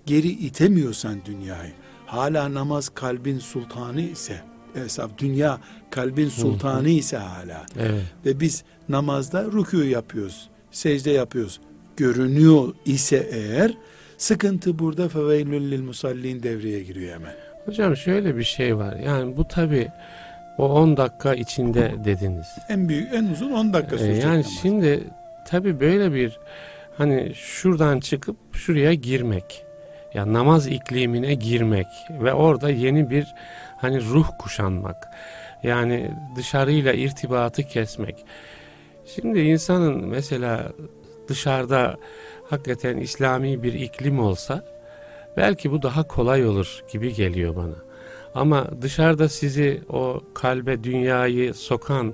geri 0.05 0.27
itemiyorsan 0.27 1.17
dünyayı, 1.25 1.71
hala 2.05 2.53
namaz 2.53 2.89
kalbin 2.89 3.39
sultanı 3.39 4.01
ise, 4.01 4.41
esaf 4.85 5.17
dünya 5.17 5.59
kalbin 5.91 6.29
sultanı 6.29 6.89
ise 6.89 7.17
hala 7.17 7.65
evet. 7.79 8.03
ve 8.25 8.39
biz 8.39 8.63
namazda 8.89 9.41
rükû 9.43 9.85
yapıyoruz, 9.85 10.49
secde 10.71 11.11
yapıyoruz 11.11 11.59
görünüyor 11.97 12.73
ise 12.85 13.29
eğer 13.31 13.77
sıkıntı 14.17 14.79
burada 14.79 15.09
feveylül 15.09 15.71
lil 15.71 15.81
musallin 15.81 16.43
devreye 16.43 16.83
giriyor 16.83 17.13
hemen. 17.13 17.35
Hocam 17.65 17.95
şöyle 17.95 18.37
bir 18.37 18.43
şey 18.43 18.77
var. 18.77 18.95
Yani 18.95 19.37
bu 19.37 19.47
tabi 19.47 19.87
o 20.59 20.69
10 20.69 20.97
dakika 20.97 21.33
içinde 21.33 21.93
dediniz. 22.05 22.47
En 22.69 22.89
büyük 22.89 23.13
en 23.13 23.23
uzun 23.23 23.51
10 23.51 23.73
dakika 23.73 23.95
ee, 23.95 23.99
sürecek. 23.99 24.23
Yani 24.23 24.33
namaz. 24.33 24.59
şimdi 24.61 25.03
tabi 25.47 25.79
böyle 25.79 26.13
bir 26.13 26.39
hani 26.97 27.31
şuradan 27.35 27.99
çıkıp 27.99 28.35
şuraya 28.53 28.93
girmek. 28.93 29.65
Yani 30.13 30.33
namaz 30.33 30.67
iklimine 30.67 31.33
girmek 31.33 31.87
ve 32.09 32.33
orada 32.33 32.69
yeni 32.69 33.09
bir 33.09 33.27
hani 33.77 34.01
ruh 34.01 34.27
kuşanmak. 34.39 35.07
Yani 35.63 36.11
dışarıyla 36.35 36.93
irtibatı 36.93 37.63
kesmek. 37.63 38.25
Şimdi 39.05 39.39
insanın 39.39 40.07
mesela 40.07 40.71
dışarıda 41.27 41.97
hakikaten 42.49 42.97
İslami 42.97 43.63
bir 43.63 43.73
iklim 43.73 44.19
olsa 44.19 44.63
belki 45.37 45.71
bu 45.71 45.81
daha 45.81 46.03
kolay 46.03 46.47
olur 46.47 46.83
gibi 46.91 47.13
geliyor 47.13 47.55
bana. 47.55 47.88
Ama 48.35 48.67
dışarıda 48.81 49.29
sizi 49.29 49.81
o 49.89 50.21
kalbe 50.33 50.83
dünyayı 50.83 51.53
sokan, 51.53 52.13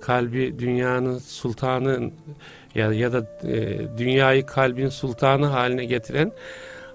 kalbi 0.00 0.58
dünyanın 0.58 1.18
sultanı 1.18 2.10
ya, 2.74 2.92
ya 2.92 3.12
da 3.12 3.26
e, 3.48 3.78
dünyayı 3.98 4.46
kalbin 4.46 4.88
sultanı 4.88 5.46
haline 5.46 5.84
getiren 5.84 6.32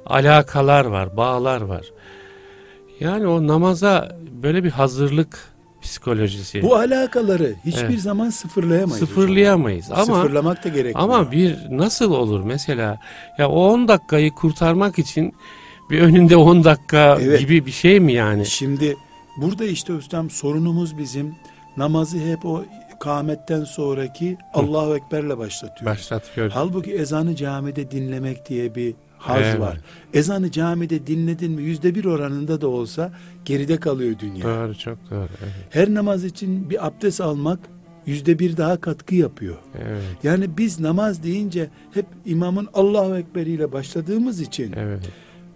alakalar 0.05 0.85
var, 0.85 1.17
bağlar 1.17 1.61
var. 1.61 1.91
Yani 2.99 3.27
o 3.27 3.47
namaza 3.47 4.17
böyle 4.43 4.63
bir 4.63 4.71
hazırlık 4.71 5.51
psikolojisi. 5.81 6.61
Bu 6.61 6.75
alakaları 6.75 7.55
hiçbir 7.65 7.83
evet. 7.83 8.01
zaman 8.01 8.29
sıfırlayamayız. 8.29 8.99
Sıfırlayamayız 8.99 9.85
hocam. 9.85 9.99
ama 10.09 10.21
sıfırlamak 10.21 10.63
da 10.63 10.69
gerekmiyor. 10.69 10.99
Ama 10.99 11.31
bir 11.31 11.57
nasıl 11.69 12.11
olur 12.11 12.43
mesela 12.43 12.99
ya 13.37 13.49
o 13.49 13.67
10 13.67 13.87
dakikayı 13.87 14.31
kurtarmak 14.31 14.99
için 14.99 15.33
bir 15.91 16.01
önünde 16.01 16.35
10 16.35 16.63
dakika 16.63 17.17
evet. 17.21 17.39
gibi 17.39 17.65
bir 17.65 17.71
şey 17.71 17.99
mi 17.99 18.13
yani? 18.13 18.45
Şimdi 18.45 18.95
burada 19.37 19.65
işte 19.65 19.93
ustam 19.93 20.29
sorunumuz 20.29 20.97
bizim 20.97 21.35
namazı 21.77 22.17
hep 22.17 22.45
o 22.45 22.63
kametten 22.99 23.63
sonraki 23.63 24.37
Allahu 24.53 24.95
Ekber'le 24.95 25.37
başlatıyoruz. 25.37 25.85
Başlatıyoruz. 25.85 26.53
Halbuki 26.55 26.91
ezanı 26.93 27.35
camide 27.35 27.91
dinlemek 27.91 28.49
diye 28.49 28.75
bir 28.75 28.93
haz 29.17 29.41
evet. 29.41 29.59
var. 29.59 29.77
Ezanı 30.13 30.51
camide 30.51 31.07
dinledin 31.07 31.51
mi 31.51 31.63
yüzde 31.63 31.95
bir 31.95 32.05
oranında 32.05 32.61
da 32.61 32.67
olsa 32.67 33.11
geride 33.45 33.77
kalıyor 33.77 34.15
dünya. 34.19 34.43
Doğru 34.43 34.77
çok 34.77 34.97
doğru. 35.11 35.27
Evet. 35.43 35.53
Her 35.69 35.93
namaz 35.93 36.23
için 36.23 36.69
bir 36.69 36.87
abdest 36.87 37.21
almak 37.21 37.59
yüzde 38.05 38.39
bir 38.39 38.57
daha 38.57 38.81
katkı 38.81 39.15
yapıyor. 39.15 39.57
Evet. 39.87 40.03
Yani 40.23 40.57
biz 40.57 40.79
namaz 40.79 41.23
deyince 41.23 41.69
hep 41.93 42.05
imamın 42.25 42.67
Allahu 42.73 43.17
Ekber 43.17 43.45
ile 43.45 43.71
başladığımız 43.71 44.41
için 44.41 44.73
evet. 44.77 45.09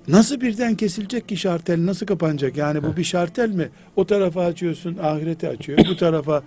Nasıl 0.07 0.41
birden 0.41 0.75
kesilecek 0.75 1.29
ki 1.29 1.37
şartel 1.37 1.85
nasıl 1.85 2.05
kapanacak? 2.05 2.57
Yani 2.57 2.83
bu 2.83 2.97
bir 2.97 3.03
şartel 3.03 3.49
mi? 3.49 3.69
O 3.95 4.05
tarafa 4.05 4.41
açıyorsun 4.45 4.97
ahireti 5.01 5.47
açıyor. 5.49 5.79
bu 5.89 5.97
tarafa 5.97 6.43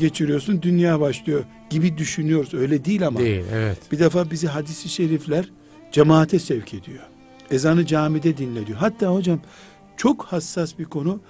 geçiriyorsun 0.00 0.62
dünya 0.62 1.00
başlıyor 1.00 1.44
gibi 1.70 1.98
düşünüyoruz. 1.98 2.54
Öyle 2.54 2.84
değil 2.84 3.06
ama. 3.06 3.18
Değil 3.20 3.44
evet. 3.52 3.78
Bir 3.92 3.98
defa 3.98 4.30
bizi 4.30 4.48
hadisi 4.48 4.88
şerifler 4.88 5.44
cemaate 5.92 6.38
sevk 6.38 6.74
ediyor. 6.74 7.02
Ezanı 7.50 7.86
camide 7.86 8.36
dinle 8.36 8.66
diyor. 8.66 8.78
Hatta 8.78 9.06
hocam 9.14 9.40
çok 9.96 10.24
hassas 10.24 10.78
bir 10.78 10.84
konu. 10.84 11.20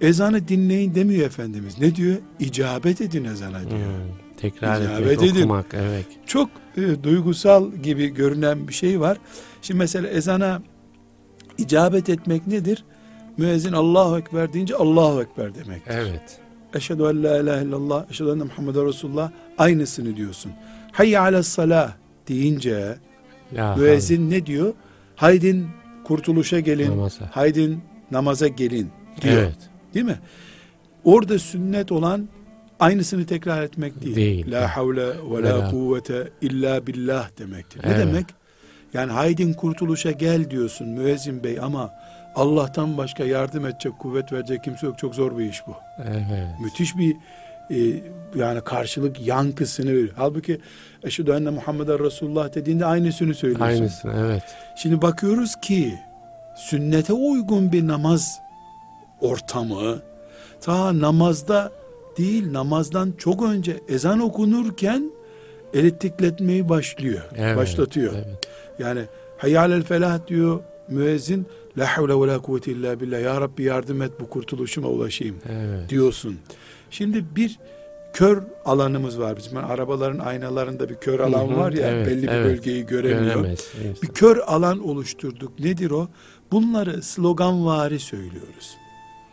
Ezanı 0.00 0.48
dinleyin 0.48 0.94
demiyor 0.94 1.26
Efendimiz. 1.26 1.78
Ne 1.78 1.94
diyor? 1.94 2.16
İcabet 2.40 3.00
edin 3.00 3.24
ezana 3.24 3.60
diyor. 3.60 3.80
Hmm, 3.80 4.36
tekrar 4.36 4.80
İcabet 4.80 5.12
etmek, 5.12 5.30
edin. 5.30 5.40
okumak. 5.40 5.66
Evet. 5.74 6.06
Çok 6.26 6.50
e, 6.76 7.02
duygusal 7.02 7.72
gibi 7.72 8.08
görünen 8.08 8.68
bir 8.68 8.72
şey 8.72 9.00
var. 9.00 9.18
Şimdi 9.62 9.78
mesela 9.78 10.08
ezana 10.08 10.62
icabet 11.60 12.08
etmek 12.08 12.46
nedir? 12.46 12.84
Müezzin 13.36 13.72
Allahu 13.72 14.18
Ekber 14.18 14.52
deyince 14.52 14.74
Allahu 14.76 15.22
Ekber 15.22 15.54
demektir. 15.54 15.94
Evet. 15.94 16.38
Eşhedü 16.74 17.02
en 17.02 17.24
la 17.24 17.40
ilahe 17.40 17.64
illallah, 17.64 18.10
eşhedü 18.10 18.28
enne 18.28 18.42
Muhammeden 18.42 18.86
Resulullah 18.86 19.30
aynısını 19.58 20.16
diyorsun. 20.16 20.52
Hayye 20.92 21.18
ala 21.18 21.42
salah 21.42 21.92
deyince 22.28 22.96
ya, 23.56 23.76
müezzin 23.76 24.26
abi. 24.26 24.30
ne 24.30 24.46
diyor? 24.46 24.74
Haydin 25.16 25.66
kurtuluşa 26.04 26.60
gelin, 26.60 26.90
namaza. 26.90 27.30
haydin 27.32 27.80
namaza 28.10 28.48
gelin 28.48 28.90
diyor. 29.20 29.34
Evet. 29.34 29.56
Değil 29.94 30.06
mi? 30.06 30.18
Orada 31.04 31.38
sünnet 31.38 31.92
olan 31.92 32.28
aynısını 32.80 33.26
tekrar 33.26 33.62
etmek 33.62 34.02
değil. 34.02 34.16
değil. 34.16 34.52
La 34.52 34.76
havle 34.76 35.06
ve 35.06 35.42
la 35.42 35.70
kuvvete 35.70 36.28
illa 36.40 36.86
billah 36.86 37.38
demektir. 37.38 37.80
Evet. 37.84 37.98
Ne 37.98 38.06
demek? 38.06 38.26
Yani 38.94 39.12
haydin 39.12 39.52
kurtuluşa 39.52 40.10
gel 40.10 40.50
diyorsun 40.50 40.88
müezzin 40.88 41.44
bey 41.44 41.58
ama 41.60 41.90
Allah'tan 42.34 42.98
başka 42.98 43.24
yardım 43.24 43.66
edecek, 43.66 43.98
kuvvet 43.98 44.32
verecek 44.32 44.64
kimse 44.64 44.86
yok. 44.86 44.98
Çok 44.98 45.14
zor 45.14 45.38
bir 45.38 45.44
iş 45.44 45.66
bu. 45.66 45.74
Evet. 45.98 46.48
Müthiş 46.60 46.96
bir 46.96 47.16
e, 47.70 48.02
yani 48.34 48.60
karşılık 48.60 49.26
yankısını 49.26 49.90
veriyor. 49.90 50.14
Halbuki 50.16 50.60
eşhedü 51.04 51.30
enne 51.30 51.50
Muhammeden 51.50 52.04
Resulullah 52.04 52.54
dediğinde 52.54 52.86
aynısını 52.86 53.34
söylüyorsun. 53.34 53.66
Aynısını 53.66 54.12
evet. 54.26 54.42
Şimdi 54.76 55.02
bakıyoruz 55.02 55.56
ki 55.56 55.98
sünnete 56.56 57.12
uygun 57.12 57.72
bir 57.72 57.86
namaz 57.86 58.40
ortamı 59.20 60.02
ta 60.60 61.00
namazda 61.00 61.72
değil 62.18 62.52
namazdan 62.52 63.12
çok 63.18 63.42
önce 63.42 63.80
ezan 63.88 64.20
okunurken 64.20 65.10
elektrikletmeyi 65.74 66.68
başlıyor. 66.68 67.22
Evet, 67.36 67.56
başlatıyor. 67.56 68.12
Evet. 68.14 68.48
Yani 68.80 69.00
hayyalel 69.38 69.82
felah 69.82 70.26
diyor 70.28 70.60
müezzin 70.88 71.46
la 71.78 71.96
havle 71.96 72.20
ve 72.20 72.26
la 72.26 72.38
kuvvete 72.38 72.72
illa 72.72 73.00
billah 73.00 73.20
ya 73.20 73.40
Rabbi 73.40 73.62
yardım 73.62 74.02
et 74.02 74.12
bu 74.20 74.28
kurtuluşuma 74.28 74.88
ulaşayım 74.88 75.36
evet. 75.48 75.88
diyorsun. 75.88 76.38
Şimdi 76.90 77.24
bir 77.36 77.58
kör 78.12 78.42
alanımız 78.64 79.20
var 79.20 79.36
bizim. 79.36 79.56
Yani 79.56 79.66
arabaların 79.66 80.18
aynalarında 80.18 80.88
bir 80.88 80.94
kör 80.94 81.20
alan 81.20 81.48
hı 81.48 81.52
hı, 81.52 81.56
var 81.56 81.72
ya 81.72 81.88
evet, 81.88 82.06
belli 82.06 82.22
bir 82.22 82.44
bölgeyi 82.44 82.86
göremiyor. 82.86 83.34
Göremez, 83.34 83.68
bir 84.02 84.08
kör 84.08 84.36
alan 84.36 84.88
oluşturduk. 84.88 85.58
Nedir 85.58 85.90
o? 85.90 86.08
Bunları 86.52 87.02
sloganvari 87.02 87.98
söylüyoruz. 87.98 88.76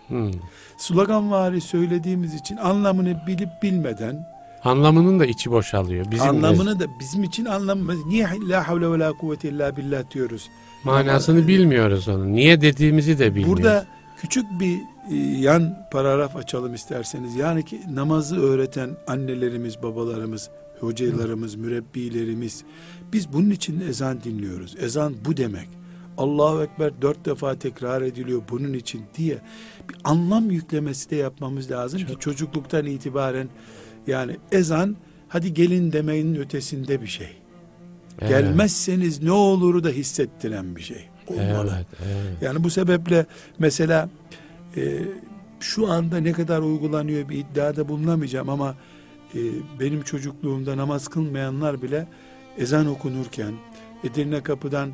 Hmm. 0.08 0.32
Sloganvari 0.78 1.62
söylediğimiz 1.62 2.34
için 2.34 2.58
anlamını 2.58 3.22
bilip 3.28 3.50
bilmeden 3.64 4.37
anlamının 4.68 5.20
da 5.20 5.26
içi 5.26 5.52
boşalıyor. 5.52 6.06
Bizim 6.12 6.28
anlamını 6.28 6.80
de, 6.80 6.84
da 6.84 7.00
bizim 7.00 7.24
için 7.24 7.46
anlamı 7.46 8.10
niye 8.10 8.28
la 8.50 8.68
havle 8.68 8.92
ve 8.92 9.00
la 9.00 9.14
kuvvete 9.14 9.50
illa 9.50 9.78
billah 9.78 10.12
diyoruz. 10.12 10.50
Manasını 10.84 11.38
Ama, 11.38 11.48
bilmiyoruz 11.48 12.08
onu. 12.08 12.32
Niye 12.32 12.62
dediğimizi 12.62 13.20
de 13.20 13.36
bilmiyoruz. 13.36 13.58
Burada 13.58 13.86
küçük 14.18 14.46
bir 14.60 14.80
e, 15.12 15.16
yan 15.40 15.88
paragraf 15.92 16.36
açalım 16.36 16.74
isterseniz. 16.74 17.36
Yani 17.36 17.66
ki 17.66 17.82
namazı 17.94 18.42
öğreten 18.42 18.90
annelerimiz, 19.08 19.84
babalarımız, 19.84 20.50
hocalarımız, 20.80 21.56
mürebbilerimiz 21.56 22.64
biz 23.14 23.34
bunun 23.34 23.50
için 23.50 23.80
ezan 23.80 24.24
dinliyoruz. 24.24 24.76
Ezan 24.80 25.14
bu 25.26 25.38
demek. 25.38 25.70
Allahu 26.18 26.64
Ekber 26.64 27.02
dört 27.02 27.26
defa 27.26 27.56
tekrar 27.56 28.02
ediliyor 28.02 28.42
bunun 28.50 28.74
için 28.74 29.02
diye 29.18 29.38
bir 29.90 29.96
anlam 30.04 30.52
yüklemesi 30.52 31.10
de 31.10 31.16
yapmamız 31.16 31.72
lazım 31.72 32.00
Çok. 32.00 32.10
ki 32.10 32.16
çocukluktan 32.20 32.86
itibaren 32.86 33.50
yani 34.08 34.38
ezan 34.52 34.96
hadi 35.28 35.54
gelin 35.54 35.91
demenin 35.91 36.36
ötesinde 36.36 37.02
bir 37.02 37.08
şey. 37.08 37.30
Evet. 38.20 38.30
Gelmezseniz 38.30 39.24
ne 39.24 39.32
oluru 39.32 39.84
da 39.84 39.89
hissettiren 39.89 40.76
bir 40.76 40.82
şey 40.82 41.10
olmalı. 41.28 41.74
Evet, 41.76 41.88
evet. 42.06 42.41
Yani 42.41 42.63
bu 42.63 42.70
sebeple 42.70 43.26
mesela 43.60 44.10
e, 44.78 45.00
şu 45.60 45.91
anda 45.91 46.17
ne 46.17 46.32
kadar 46.32 46.60
uygulanıyor 46.60 47.30
bir 47.30 47.38
iddiada 47.38 47.89
bulunamayacağım 47.89 48.50
ama 48.50 48.76
e, 49.36 49.39
benim 49.80 50.02
çocukluğumda 50.02 50.78
namaz 50.78 51.08
kılmayanlar 51.08 51.82
bile 51.82 52.08
ezan 52.58 52.88
okunurken 52.88 53.54
Edirne 54.04 54.43
kapıdan 54.43 54.89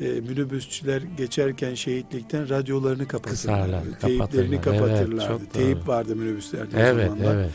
e, 0.00 0.04
minibüsçüler 0.04 1.02
geçerken 1.16 1.74
şehitlikten 1.74 2.48
radyolarını 2.48 3.08
kapatırlar. 3.08 3.82
Teyiplerini 4.00 4.60
kapatırlar. 4.60 5.30
Evet, 5.30 5.52
Teyip 5.52 5.88
vardı 5.88 6.16
minibüslerde 6.16 6.80
evet, 6.80 7.10
o 7.10 7.16
zamanlar. 7.16 7.34
Evet. 7.34 7.50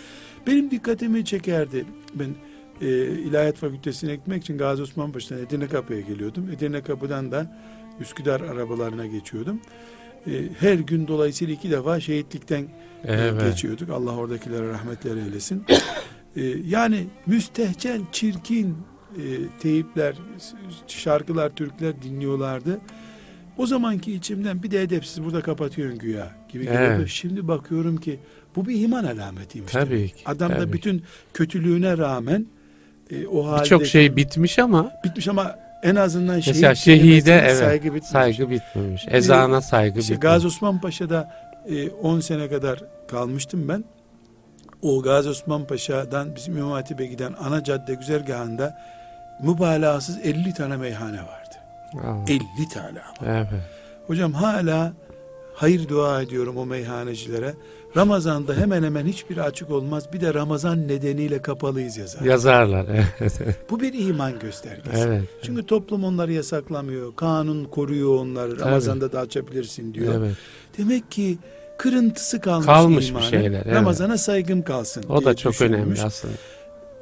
Benim 0.47 0.71
dikkatimi 0.71 1.25
çekerdi. 1.25 1.85
Ben 2.15 2.29
e, 2.81 2.87
İlahiyat 3.07 3.57
Fakültesine 3.57 4.15
gitmek 4.15 4.43
için 4.43 4.57
Gazi 4.57 4.81
Osman 4.81 5.11
Paşa'dan 5.11 5.43
Edirne 5.43 5.67
Kapı'ya 5.67 6.01
geliyordum. 6.01 6.49
Edirne 6.49 6.81
Kapı'dan 6.81 7.31
da 7.31 7.57
Üsküdar 7.99 8.41
arabalarına 8.41 9.05
geçiyordum. 9.05 9.59
E, 10.27 10.31
her 10.59 10.73
gün 10.73 11.07
dolayısıyla 11.07 11.53
iki 11.53 11.71
defa 11.71 11.99
şehitlikten 11.99 12.61
e, 12.61 13.13
evet. 13.13 13.41
geçiyorduk. 13.41 13.89
Allah 13.89 14.15
oradakilere 14.15 14.69
rahmetler 14.69 15.17
eylesin. 15.17 15.65
E, 16.35 16.41
yani 16.65 17.07
müstehcen, 17.25 18.01
çirkin 18.11 18.77
teyipler, 19.59 20.15
şarkılar, 20.87 21.55
türküler 21.55 22.01
dinliyorlardı. 22.01 22.79
O 23.57 23.65
zamanki 23.65 24.13
içimden 24.13 24.63
bir 24.63 24.71
de 24.71 24.81
edepsiz 24.81 25.23
burada 25.23 25.41
kapatıyorsun 25.41 25.99
güya 25.99 26.35
gibi 26.49 26.65
evet. 26.65 27.07
Şimdi 27.07 27.47
bakıyorum 27.47 27.97
ki 27.97 28.19
bu 28.55 28.67
bir 28.67 28.81
iman 28.81 29.03
alametiymiş. 29.03 29.73
Tabii 29.73 30.07
ki. 30.07 30.23
Adamda 30.25 30.57
tabii. 30.57 30.73
bütün 30.73 31.03
kötülüğüne 31.33 31.97
rağmen 31.97 32.45
e, 33.11 33.27
o 33.27 33.47
halde 33.47 33.65
çok 33.65 33.85
şey 33.85 34.15
bitmiş 34.15 34.59
ama 34.59 34.91
bitmiş 35.03 35.27
ama 35.27 35.55
en 35.83 35.95
azından 35.95 36.39
şehit 36.39 36.55
Mesela 36.55 36.75
şehide 36.75 37.33
evet, 37.33 37.57
saygı 37.57 37.83
bitmemiş. 37.83 38.07
Saygı 38.09 38.49
bitmemiş. 38.49 39.05
Ezana 39.09 39.61
saygı 39.61 39.99
işte 39.99 40.13
bitmemiş. 40.13 40.33
Gazi 40.33 40.47
Osman 40.47 40.81
Paşa'da 40.81 41.31
10 42.01 42.19
e, 42.19 42.21
sene 42.21 42.49
kadar 42.49 42.83
kalmıştım 43.07 43.67
ben. 43.67 43.83
O 44.81 45.01
Gazi 45.01 45.29
Osman 45.29 45.67
Paşa'dan 45.67 46.35
bizim 46.35 46.57
İmam 46.57 46.71
Hatip'e 46.71 47.05
giden 47.05 47.33
ana 47.39 47.63
cadde 47.63 47.93
güzergahında 47.93 48.77
mübalağasız 49.43 50.19
50 50.23 50.53
tane 50.53 50.77
meyhane 50.77 51.17
vardı. 51.17 51.55
Aa. 52.07 52.31
50 52.31 52.41
tane 52.73 52.99
ama. 53.01 53.31
Evet. 53.31 53.47
Hocam 54.07 54.33
hala 54.33 54.93
hayır 55.53 55.89
dua 55.89 56.21
ediyorum 56.21 56.57
o 56.57 56.65
meyhanecilere. 56.65 57.53
Ramazan'da 57.97 58.53
hemen 58.53 58.83
hemen 58.83 59.05
hiçbir 59.05 59.37
açık 59.37 59.71
olmaz. 59.71 60.13
Bir 60.13 60.21
de 60.21 60.33
Ramazan 60.33 60.87
nedeniyle 60.87 61.41
kapalıyız 61.41 61.97
yazar. 61.97 62.21
Yazarlar. 62.21 62.85
Bu 63.69 63.79
bir 63.79 64.07
iman 64.07 64.39
göstergesi. 64.39 64.97
Evet. 64.97 65.23
Çünkü 65.41 65.65
toplum 65.65 66.03
onları 66.03 66.33
yasaklamıyor. 66.33 67.15
Kanun 67.15 67.65
koruyor 67.65 68.19
onları. 68.19 68.59
Ramazan'da 68.59 69.11
da 69.11 69.19
açabilirsin 69.19 69.93
diyor. 69.93 70.13
Evet. 70.17 70.35
Demek 70.77 71.11
ki 71.11 71.37
kırıntısı 71.77 72.41
kalmış, 72.41 72.65
kalmış 72.65 73.09
imanın. 73.09 73.25
bir 73.25 73.29
şeyler. 73.29 73.61
Evet. 73.65 73.75
Ramazana 73.75 74.17
saygım 74.17 74.61
kalsın. 74.63 75.03
O 75.09 75.25
da 75.25 75.35
çok 75.35 75.61
önemli 75.61 76.01
aslında. 76.01 76.33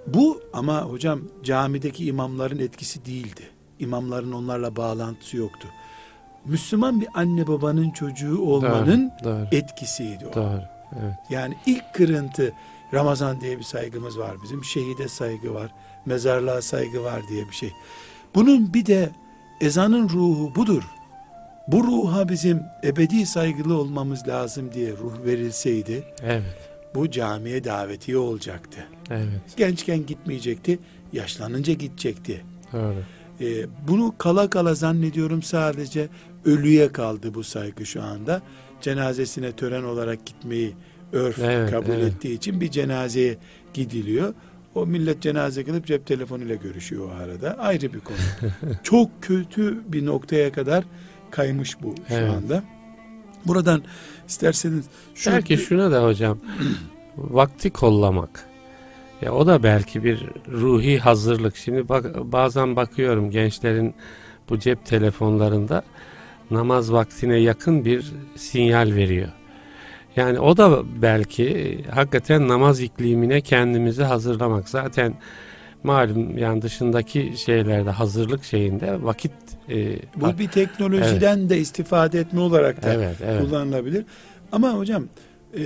Bu 0.08 0.42
ama 0.54 0.82
hocam 0.82 1.22
camideki 1.44 2.06
imamların 2.06 2.60
etkisi 2.60 3.06
değildi. 3.06 3.42
İmamların 3.80 4.32
onlarla 4.32 4.76
bağlantısı 4.76 5.38
yoktu. 5.38 5.68
Müslüman 6.46 7.02
bir 7.02 7.08
anne 7.14 7.48
babanın 7.48 7.92
çocuğu 7.92 8.42
olmanın 8.42 9.12
doğru, 9.24 9.34
doğru. 9.34 9.48
etkisiydi 9.52 10.28
o. 10.28 10.34
Doğru. 10.34 10.62
Evet. 11.02 11.16
Yani 11.30 11.56
ilk 11.66 11.94
kırıntı 11.94 12.54
Ramazan 12.94 13.42
diye 13.42 13.58
bir 13.60 13.64
saygımız 13.64 14.20
var 14.20 14.32
bizim. 14.44 14.64
Şehide 14.64 15.08
saygı 15.08 15.54
var. 15.54 15.72
Mezarlığa 16.06 16.62
saygı 16.62 17.04
var 17.04 17.22
diye 17.30 17.48
bir 17.48 17.56
şey. 17.56 17.74
Bunun 18.36 18.74
bir 18.74 18.86
de 18.86 19.10
ezanın 19.62 20.10
ruhu 20.10 20.56
budur. 20.56 20.84
Bu 21.68 21.84
ruha 21.84 22.30
bizim 22.30 22.64
ebedi 22.84 23.26
saygılı 23.26 23.78
olmamız 23.78 24.28
lazım 24.28 24.74
diye 24.74 24.92
ruh 24.92 25.26
verilseydi 25.26 26.04
Evet. 26.24 26.44
bu 26.96 27.12
camiye 27.12 27.64
davetiye 27.64 28.18
olacaktı. 28.18 28.88
Evet. 29.10 29.28
Gençken 29.58 30.06
gitmeyecekti, 30.06 30.80
yaşlanınca 31.14 31.74
gidecekti. 31.74 32.42
Doğru. 32.74 33.04
Ee, 33.42 33.66
bunu 33.88 34.14
kala 34.18 34.50
kala 34.50 34.76
zannediyorum 34.76 35.42
sadece 35.42 36.10
ölüye 36.46 36.92
kaldı 36.92 37.34
bu 37.34 37.44
saygı 37.44 37.86
şu 37.86 38.04
anda. 38.04 38.42
Cenazesine 38.82 39.52
tören 39.52 39.84
olarak 39.84 40.26
gitmeyi 40.26 40.74
örf 41.14 41.40
Evet, 41.40 41.72
kabul 41.72 41.90
evet. 41.94 42.14
ettiği 42.14 42.34
için 42.34 42.62
bir 42.62 42.72
cenazeye 42.72 43.38
gidiliyor. 43.74 44.34
O 44.76 44.86
millet 44.86 45.22
cenaze 45.22 45.64
kılıp 45.64 45.86
cep 45.88 46.06
telefonuyla 46.06 46.56
görüşüyor 46.56 47.10
o 47.12 47.24
arada. 47.24 47.58
Ayrı 47.60 47.94
bir 47.94 48.00
konu. 48.00 48.18
Çok 48.84 49.10
kötü 49.22 49.78
bir 49.94 50.06
noktaya 50.06 50.52
kadar 50.52 50.84
kaymış 51.32 51.82
bu 51.82 51.96
şu 52.08 52.14
Evet. 52.14 52.30
anda. 52.32 52.64
Buradan 53.46 53.84
isterseniz 54.28 54.86
şu 55.16 55.32
Belki 55.32 55.58
şuna 55.58 55.92
da 55.92 56.04
hocam 56.06 56.38
vakti 57.18 57.70
kollamak. 57.70 58.51
Ya 59.22 59.34
o 59.34 59.48
da 59.48 59.64
belki 59.64 60.04
bir 60.04 60.26
ruhi 60.52 61.00
hazırlık. 61.00 61.56
Şimdi 61.56 61.90
bak, 61.90 62.06
bazen 62.32 62.76
bakıyorum 62.76 63.32
gençlerin 63.32 63.94
bu 64.50 64.60
cep 64.60 64.86
telefonlarında 64.86 65.84
namaz 66.52 66.92
vaktine 66.92 67.38
yakın 67.38 67.86
bir 67.86 68.12
sinyal 68.36 68.96
veriyor. 68.96 69.30
Yani 70.16 70.40
o 70.40 70.58
da 70.58 70.84
belki 71.02 71.80
hakikaten 71.92 72.48
namaz 72.48 72.82
iklimine 72.82 73.42
kendimizi 73.42 74.04
hazırlamak. 74.04 74.70
Zaten 74.70 75.14
malum 75.84 76.38
yani 76.38 76.62
dışındaki 76.62 77.34
şeylerde 77.38 77.90
hazırlık 77.90 78.44
şeyinde 78.44 79.04
vakit 79.04 79.32
e, 79.70 80.00
bu 80.16 80.40
bir 80.40 80.48
teknolojiden 80.48 81.50
de 81.50 81.58
istifade 81.58 82.20
etme 82.20 82.40
olarak 82.40 82.84
da 82.84 82.94
evet 82.94 83.16
evet 83.24 83.42
kullanılabilir. 83.42 84.06
Ama 84.52 84.74
hocam 84.74 85.08
e, 85.58 85.64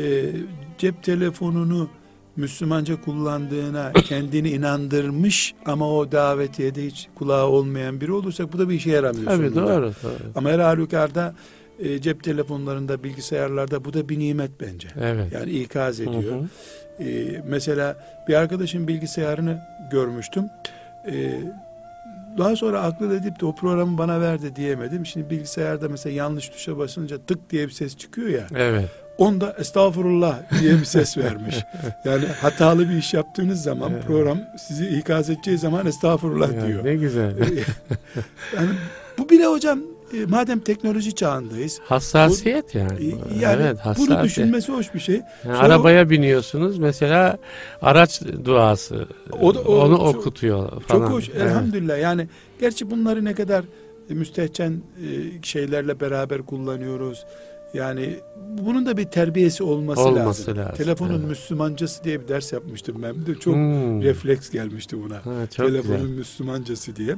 cep 0.78 1.04
telefonunu 1.04 1.90
Müslümanca 2.38 3.02
kullandığına 3.02 3.94
kendini 3.94 4.50
inandırmış 4.50 5.54
ama 5.66 5.92
o 5.92 6.12
davetiyede 6.12 6.86
hiç 6.86 7.08
kulağı 7.16 7.46
olmayan 7.46 8.02
biri 8.02 8.12
olursak 8.12 8.54
bu 8.54 8.60
da 8.60 8.70
bir 8.70 8.76
işe 8.76 8.92
yaramıyor. 8.92 9.32
sonunda. 9.32 9.68
doğru 9.68 9.94
doğru. 10.04 10.32
Ama 10.36 10.50
her 10.50 10.60
halükarda 10.60 11.34
e, 11.80 12.02
cep 12.02 12.24
telefonlarında, 12.24 13.04
bilgisayarlarda 13.04 13.86
bu 13.86 13.94
da 13.94 14.10
bir 14.10 14.20
nimet 14.20 14.52
bence. 14.62 14.88
Evet. 15.02 15.32
Yani 15.32 15.52
ikaz 15.52 16.00
ediyor. 16.00 16.40
hı. 16.98 17.04
E, 17.04 17.42
mesela 17.48 17.98
bir 18.28 18.34
arkadaşın 18.34 18.88
bilgisayarını 18.88 19.62
görmüştüm. 19.92 20.44
E, 21.08 21.42
daha 22.38 22.56
sonra 22.56 22.82
akıl 22.82 23.12
edip 23.12 23.40
de 23.40 23.46
o 23.46 23.56
programı 23.56 23.98
bana 23.98 24.22
verdi 24.22 24.56
diyemedim. 24.56 25.06
Şimdi 25.06 25.30
bilgisayarda 25.30 25.90
mesela 25.90 26.16
yanlış 26.16 26.50
tuşa 26.50 26.78
basınca 26.78 27.18
tık 27.28 27.50
diye 27.50 27.68
bir 27.68 27.72
ses 27.72 27.98
çıkıyor 27.98 28.30
ya. 28.30 28.48
Evet. 28.56 28.90
Onda 29.18 29.56
estağfurullah 29.60 30.38
diye 30.62 30.74
bir 30.74 30.86
ses 30.86 31.18
vermiş. 31.18 31.56
Yani 32.06 32.26
hatalı 32.26 32.90
bir 32.90 32.96
iş 32.96 33.14
yaptığınız 33.14 33.64
zaman 33.64 33.92
program 34.08 34.38
sizi 34.68 34.88
ikaz 34.88 35.30
edeceği 35.30 35.58
zaman 35.58 35.86
estağfurullah 35.86 36.54
Ya, 36.54 36.68
diyor. 36.68 36.86
ne 36.86 36.96
güzel. 36.96 37.34
yani 38.56 38.70
bu 39.18 39.30
bile 39.30 39.46
hocam 39.46 39.80
e, 40.14 40.26
madem 40.26 40.60
teknoloji 40.60 41.16
çağındayız 41.16 41.80
Hassasiyet 41.86 42.76
yani. 42.76 43.06
e, 43.06 43.40
yani 43.40 43.62
evet, 43.64 43.76
bunu 43.76 43.86
hassasiyet. 43.86 44.24
düşünmesi 44.24 44.72
hoş 44.72 44.94
bir 44.94 45.00
şey. 45.00 45.16
Yani 45.16 45.24
Sonra- 45.44 45.58
arabaya 45.60 46.10
biniyorsunuz 46.10 46.78
mesela 46.78 47.38
araç 47.82 48.22
duası 48.46 49.08
O 49.42 49.56
da- 49.56 49.60
o- 49.62 49.76
onu 49.86 49.98
çok- 49.98 50.16
okutuyor 50.16 50.82
falan. 50.82 51.02
Çok 51.02 51.12
hoş 51.12 51.30
Evet. 51.30 51.42
elhamdülillah. 51.42 52.00
Yani 52.00 52.28
gerçi 52.60 52.92
bunları 52.92 53.26
ne 53.26 53.34
kadar 53.34 53.64
e, 54.10 54.14
müstehcen 54.14 54.82
şeylerle 55.44 56.00
beraber 56.00 56.42
kullanıyoruz. 56.42 57.26
Yani 57.74 58.20
bunun 58.58 58.86
da 58.86 58.98
bir 58.98 59.04
terbiyesi 59.06 59.64
olması, 59.64 60.02
Olması 60.02 60.20
lazım. 60.42 60.58
lazım, 60.58 60.76
Telefonun 60.76 61.20
evet. 61.20 61.28
Müslümancası 61.30 62.04
diye 62.04 62.22
bir 62.22 62.28
ders 62.28 62.54
yapmıştım 62.54 63.04
ben. 63.04 63.26
De 63.26 63.36
çok 63.40 63.54
Hmm. 63.54 64.02
refleks 64.02 64.50
gelmişti 64.50 64.98
buna. 65.04 65.16
Ha, 65.16 65.46
Telefonun 65.52 65.82
güzel. 66.02 66.18
Müslümancası 66.18 66.96
diye. 66.96 67.16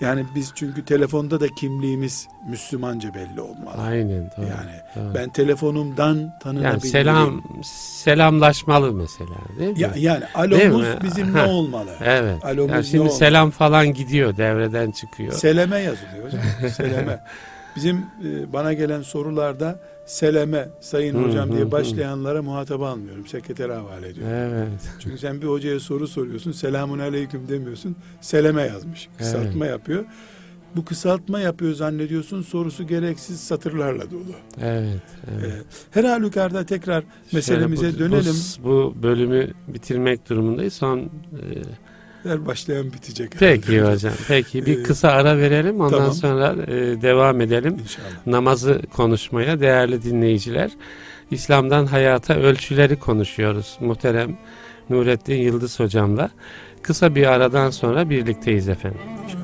Yani 0.00 0.26
biz 0.34 0.52
çünkü 0.54 0.84
telefonda 0.84 1.40
da 1.40 1.46
kimliğimiz 1.48 2.28
Müslümanca 2.50 3.14
belli 3.14 3.40
olmalı. 3.40 3.74
Aynen 3.82 4.30
doğru. 4.36 4.46
Yani 4.46 4.72
doğru. 4.96 5.14
ben 5.14 5.28
telefonumdan 5.32 6.32
tanınabilmeliyim. 6.42 6.66
yani 6.66 6.80
selam 6.80 7.42
selamlaşmalı 7.64 8.92
mesela 8.92 9.30
değil 9.58 9.70
mi? 9.72 9.80
Ya, 9.80 9.92
yani 9.96 10.20
Değil 10.50 10.70
alomuz 10.70 10.86
mi? 10.86 10.98
bizim 11.02 11.34
ne 11.34 11.42
olmalı? 11.42 11.90
evet. 12.04 12.44
Alomuz 12.44 12.70
Yani 12.70 12.78
ne 12.78 12.82
şimdi 12.82 13.00
olmalı? 13.02 13.16
selam 13.16 13.50
falan 13.50 13.92
gidiyor 13.94 14.36
devreden 14.36 14.90
çıkıyor. 14.90 15.32
Seleme 15.32 15.78
yazılıyor. 15.78 16.30
Seleme. 16.76 17.20
Bizim 17.80 17.96
e, 17.96 18.52
bana 18.52 18.72
gelen 18.72 19.02
sorularda 19.02 19.80
seleme 20.06 20.68
sayın 20.80 21.14
Hı, 21.14 21.28
hocam 21.28 21.48
hı, 21.48 21.52
diye 21.52 21.72
başlayanlara 21.72 22.42
muhatap 22.42 22.82
almıyorum. 22.82 23.26
Sekretere 23.26 23.74
havale 23.74 24.08
ediyorum. 24.08 24.32
evet. 24.36 24.68
Çünkü 24.98 25.18
sen 25.18 25.42
bir 25.42 25.46
hocaya 25.46 25.80
soru 25.80 26.08
soruyorsun. 26.08 26.52
Selamun 26.52 26.98
aleyküm 26.98 27.48
demiyorsun. 27.48 27.96
Seleme 28.20 28.62
yazmış. 28.62 29.08
Kısaltma 29.18 29.66
yapıyor. 29.66 30.04
Bu 30.76 30.84
kısaltma 30.84 31.40
yapıyor 31.40 31.74
zannediyorsun. 31.74 32.42
Sorusu 32.42 32.86
gereksiz 32.86 33.40
satırlarla 33.40 34.10
dolu. 34.10 34.34
Evet. 34.62 35.02
evet. 35.40 35.52
Ee, 35.52 35.62
her 35.90 36.04
halükarda 36.04 36.66
tekrar 36.66 37.04
meselemize 37.32 37.82
Şöyle 37.90 37.96
bu- 37.96 37.98
dönelim. 38.12 38.34
Bu, 38.64 38.68
bu 38.68 39.02
bölümü 39.02 39.50
bitirmek 39.68 40.30
durumundayız. 40.30 40.72
Son 40.74 40.98
e, 40.98 41.04
Her 42.22 42.46
başlayan 42.46 42.92
bitecek. 42.92 43.32
Peki 43.38 43.72
herhalde. 43.78 43.92
hocam. 43.94 44.12
Peki 44.28 44.66
bir 44.66 44.78
Ee, 44.78 44.82
kısa 44.82 45.08
ara 45.08 45.38
verelim. 45.38 45.80
Ondan 45.80 45.98
tamam. 45.98 46.12
sonra 46.12 46.54
e, 46.66 47.02
devam 47.02 47.40
edelim. 47.40 47.76
İnşallah. 47.82 48.06
Namazı 48.26 48.82
konuşmaya 48.92 49.60
değerli 49.60 50.02
dinleyiciler. 50.02 50.70
İslam'dan 51.30 51.86
hayata 51.86 52.34
ölçüleri 52.34 52.96
konuşuyoruz. 52.98 53.76
Muhterem 53.80 54.38
Nurettin 54.90 55.34
Yıldız 55.36 55.80
hocamla. 55.80 56.30
Kısa 56.82 57.14
bir 57.14 57.26
aradan 57.26 57.70
sonra 57.70 58.10
birlikteyiz 58.10 58.68
efendim. 58.68 59.00
İnşallah. 59.24 59.39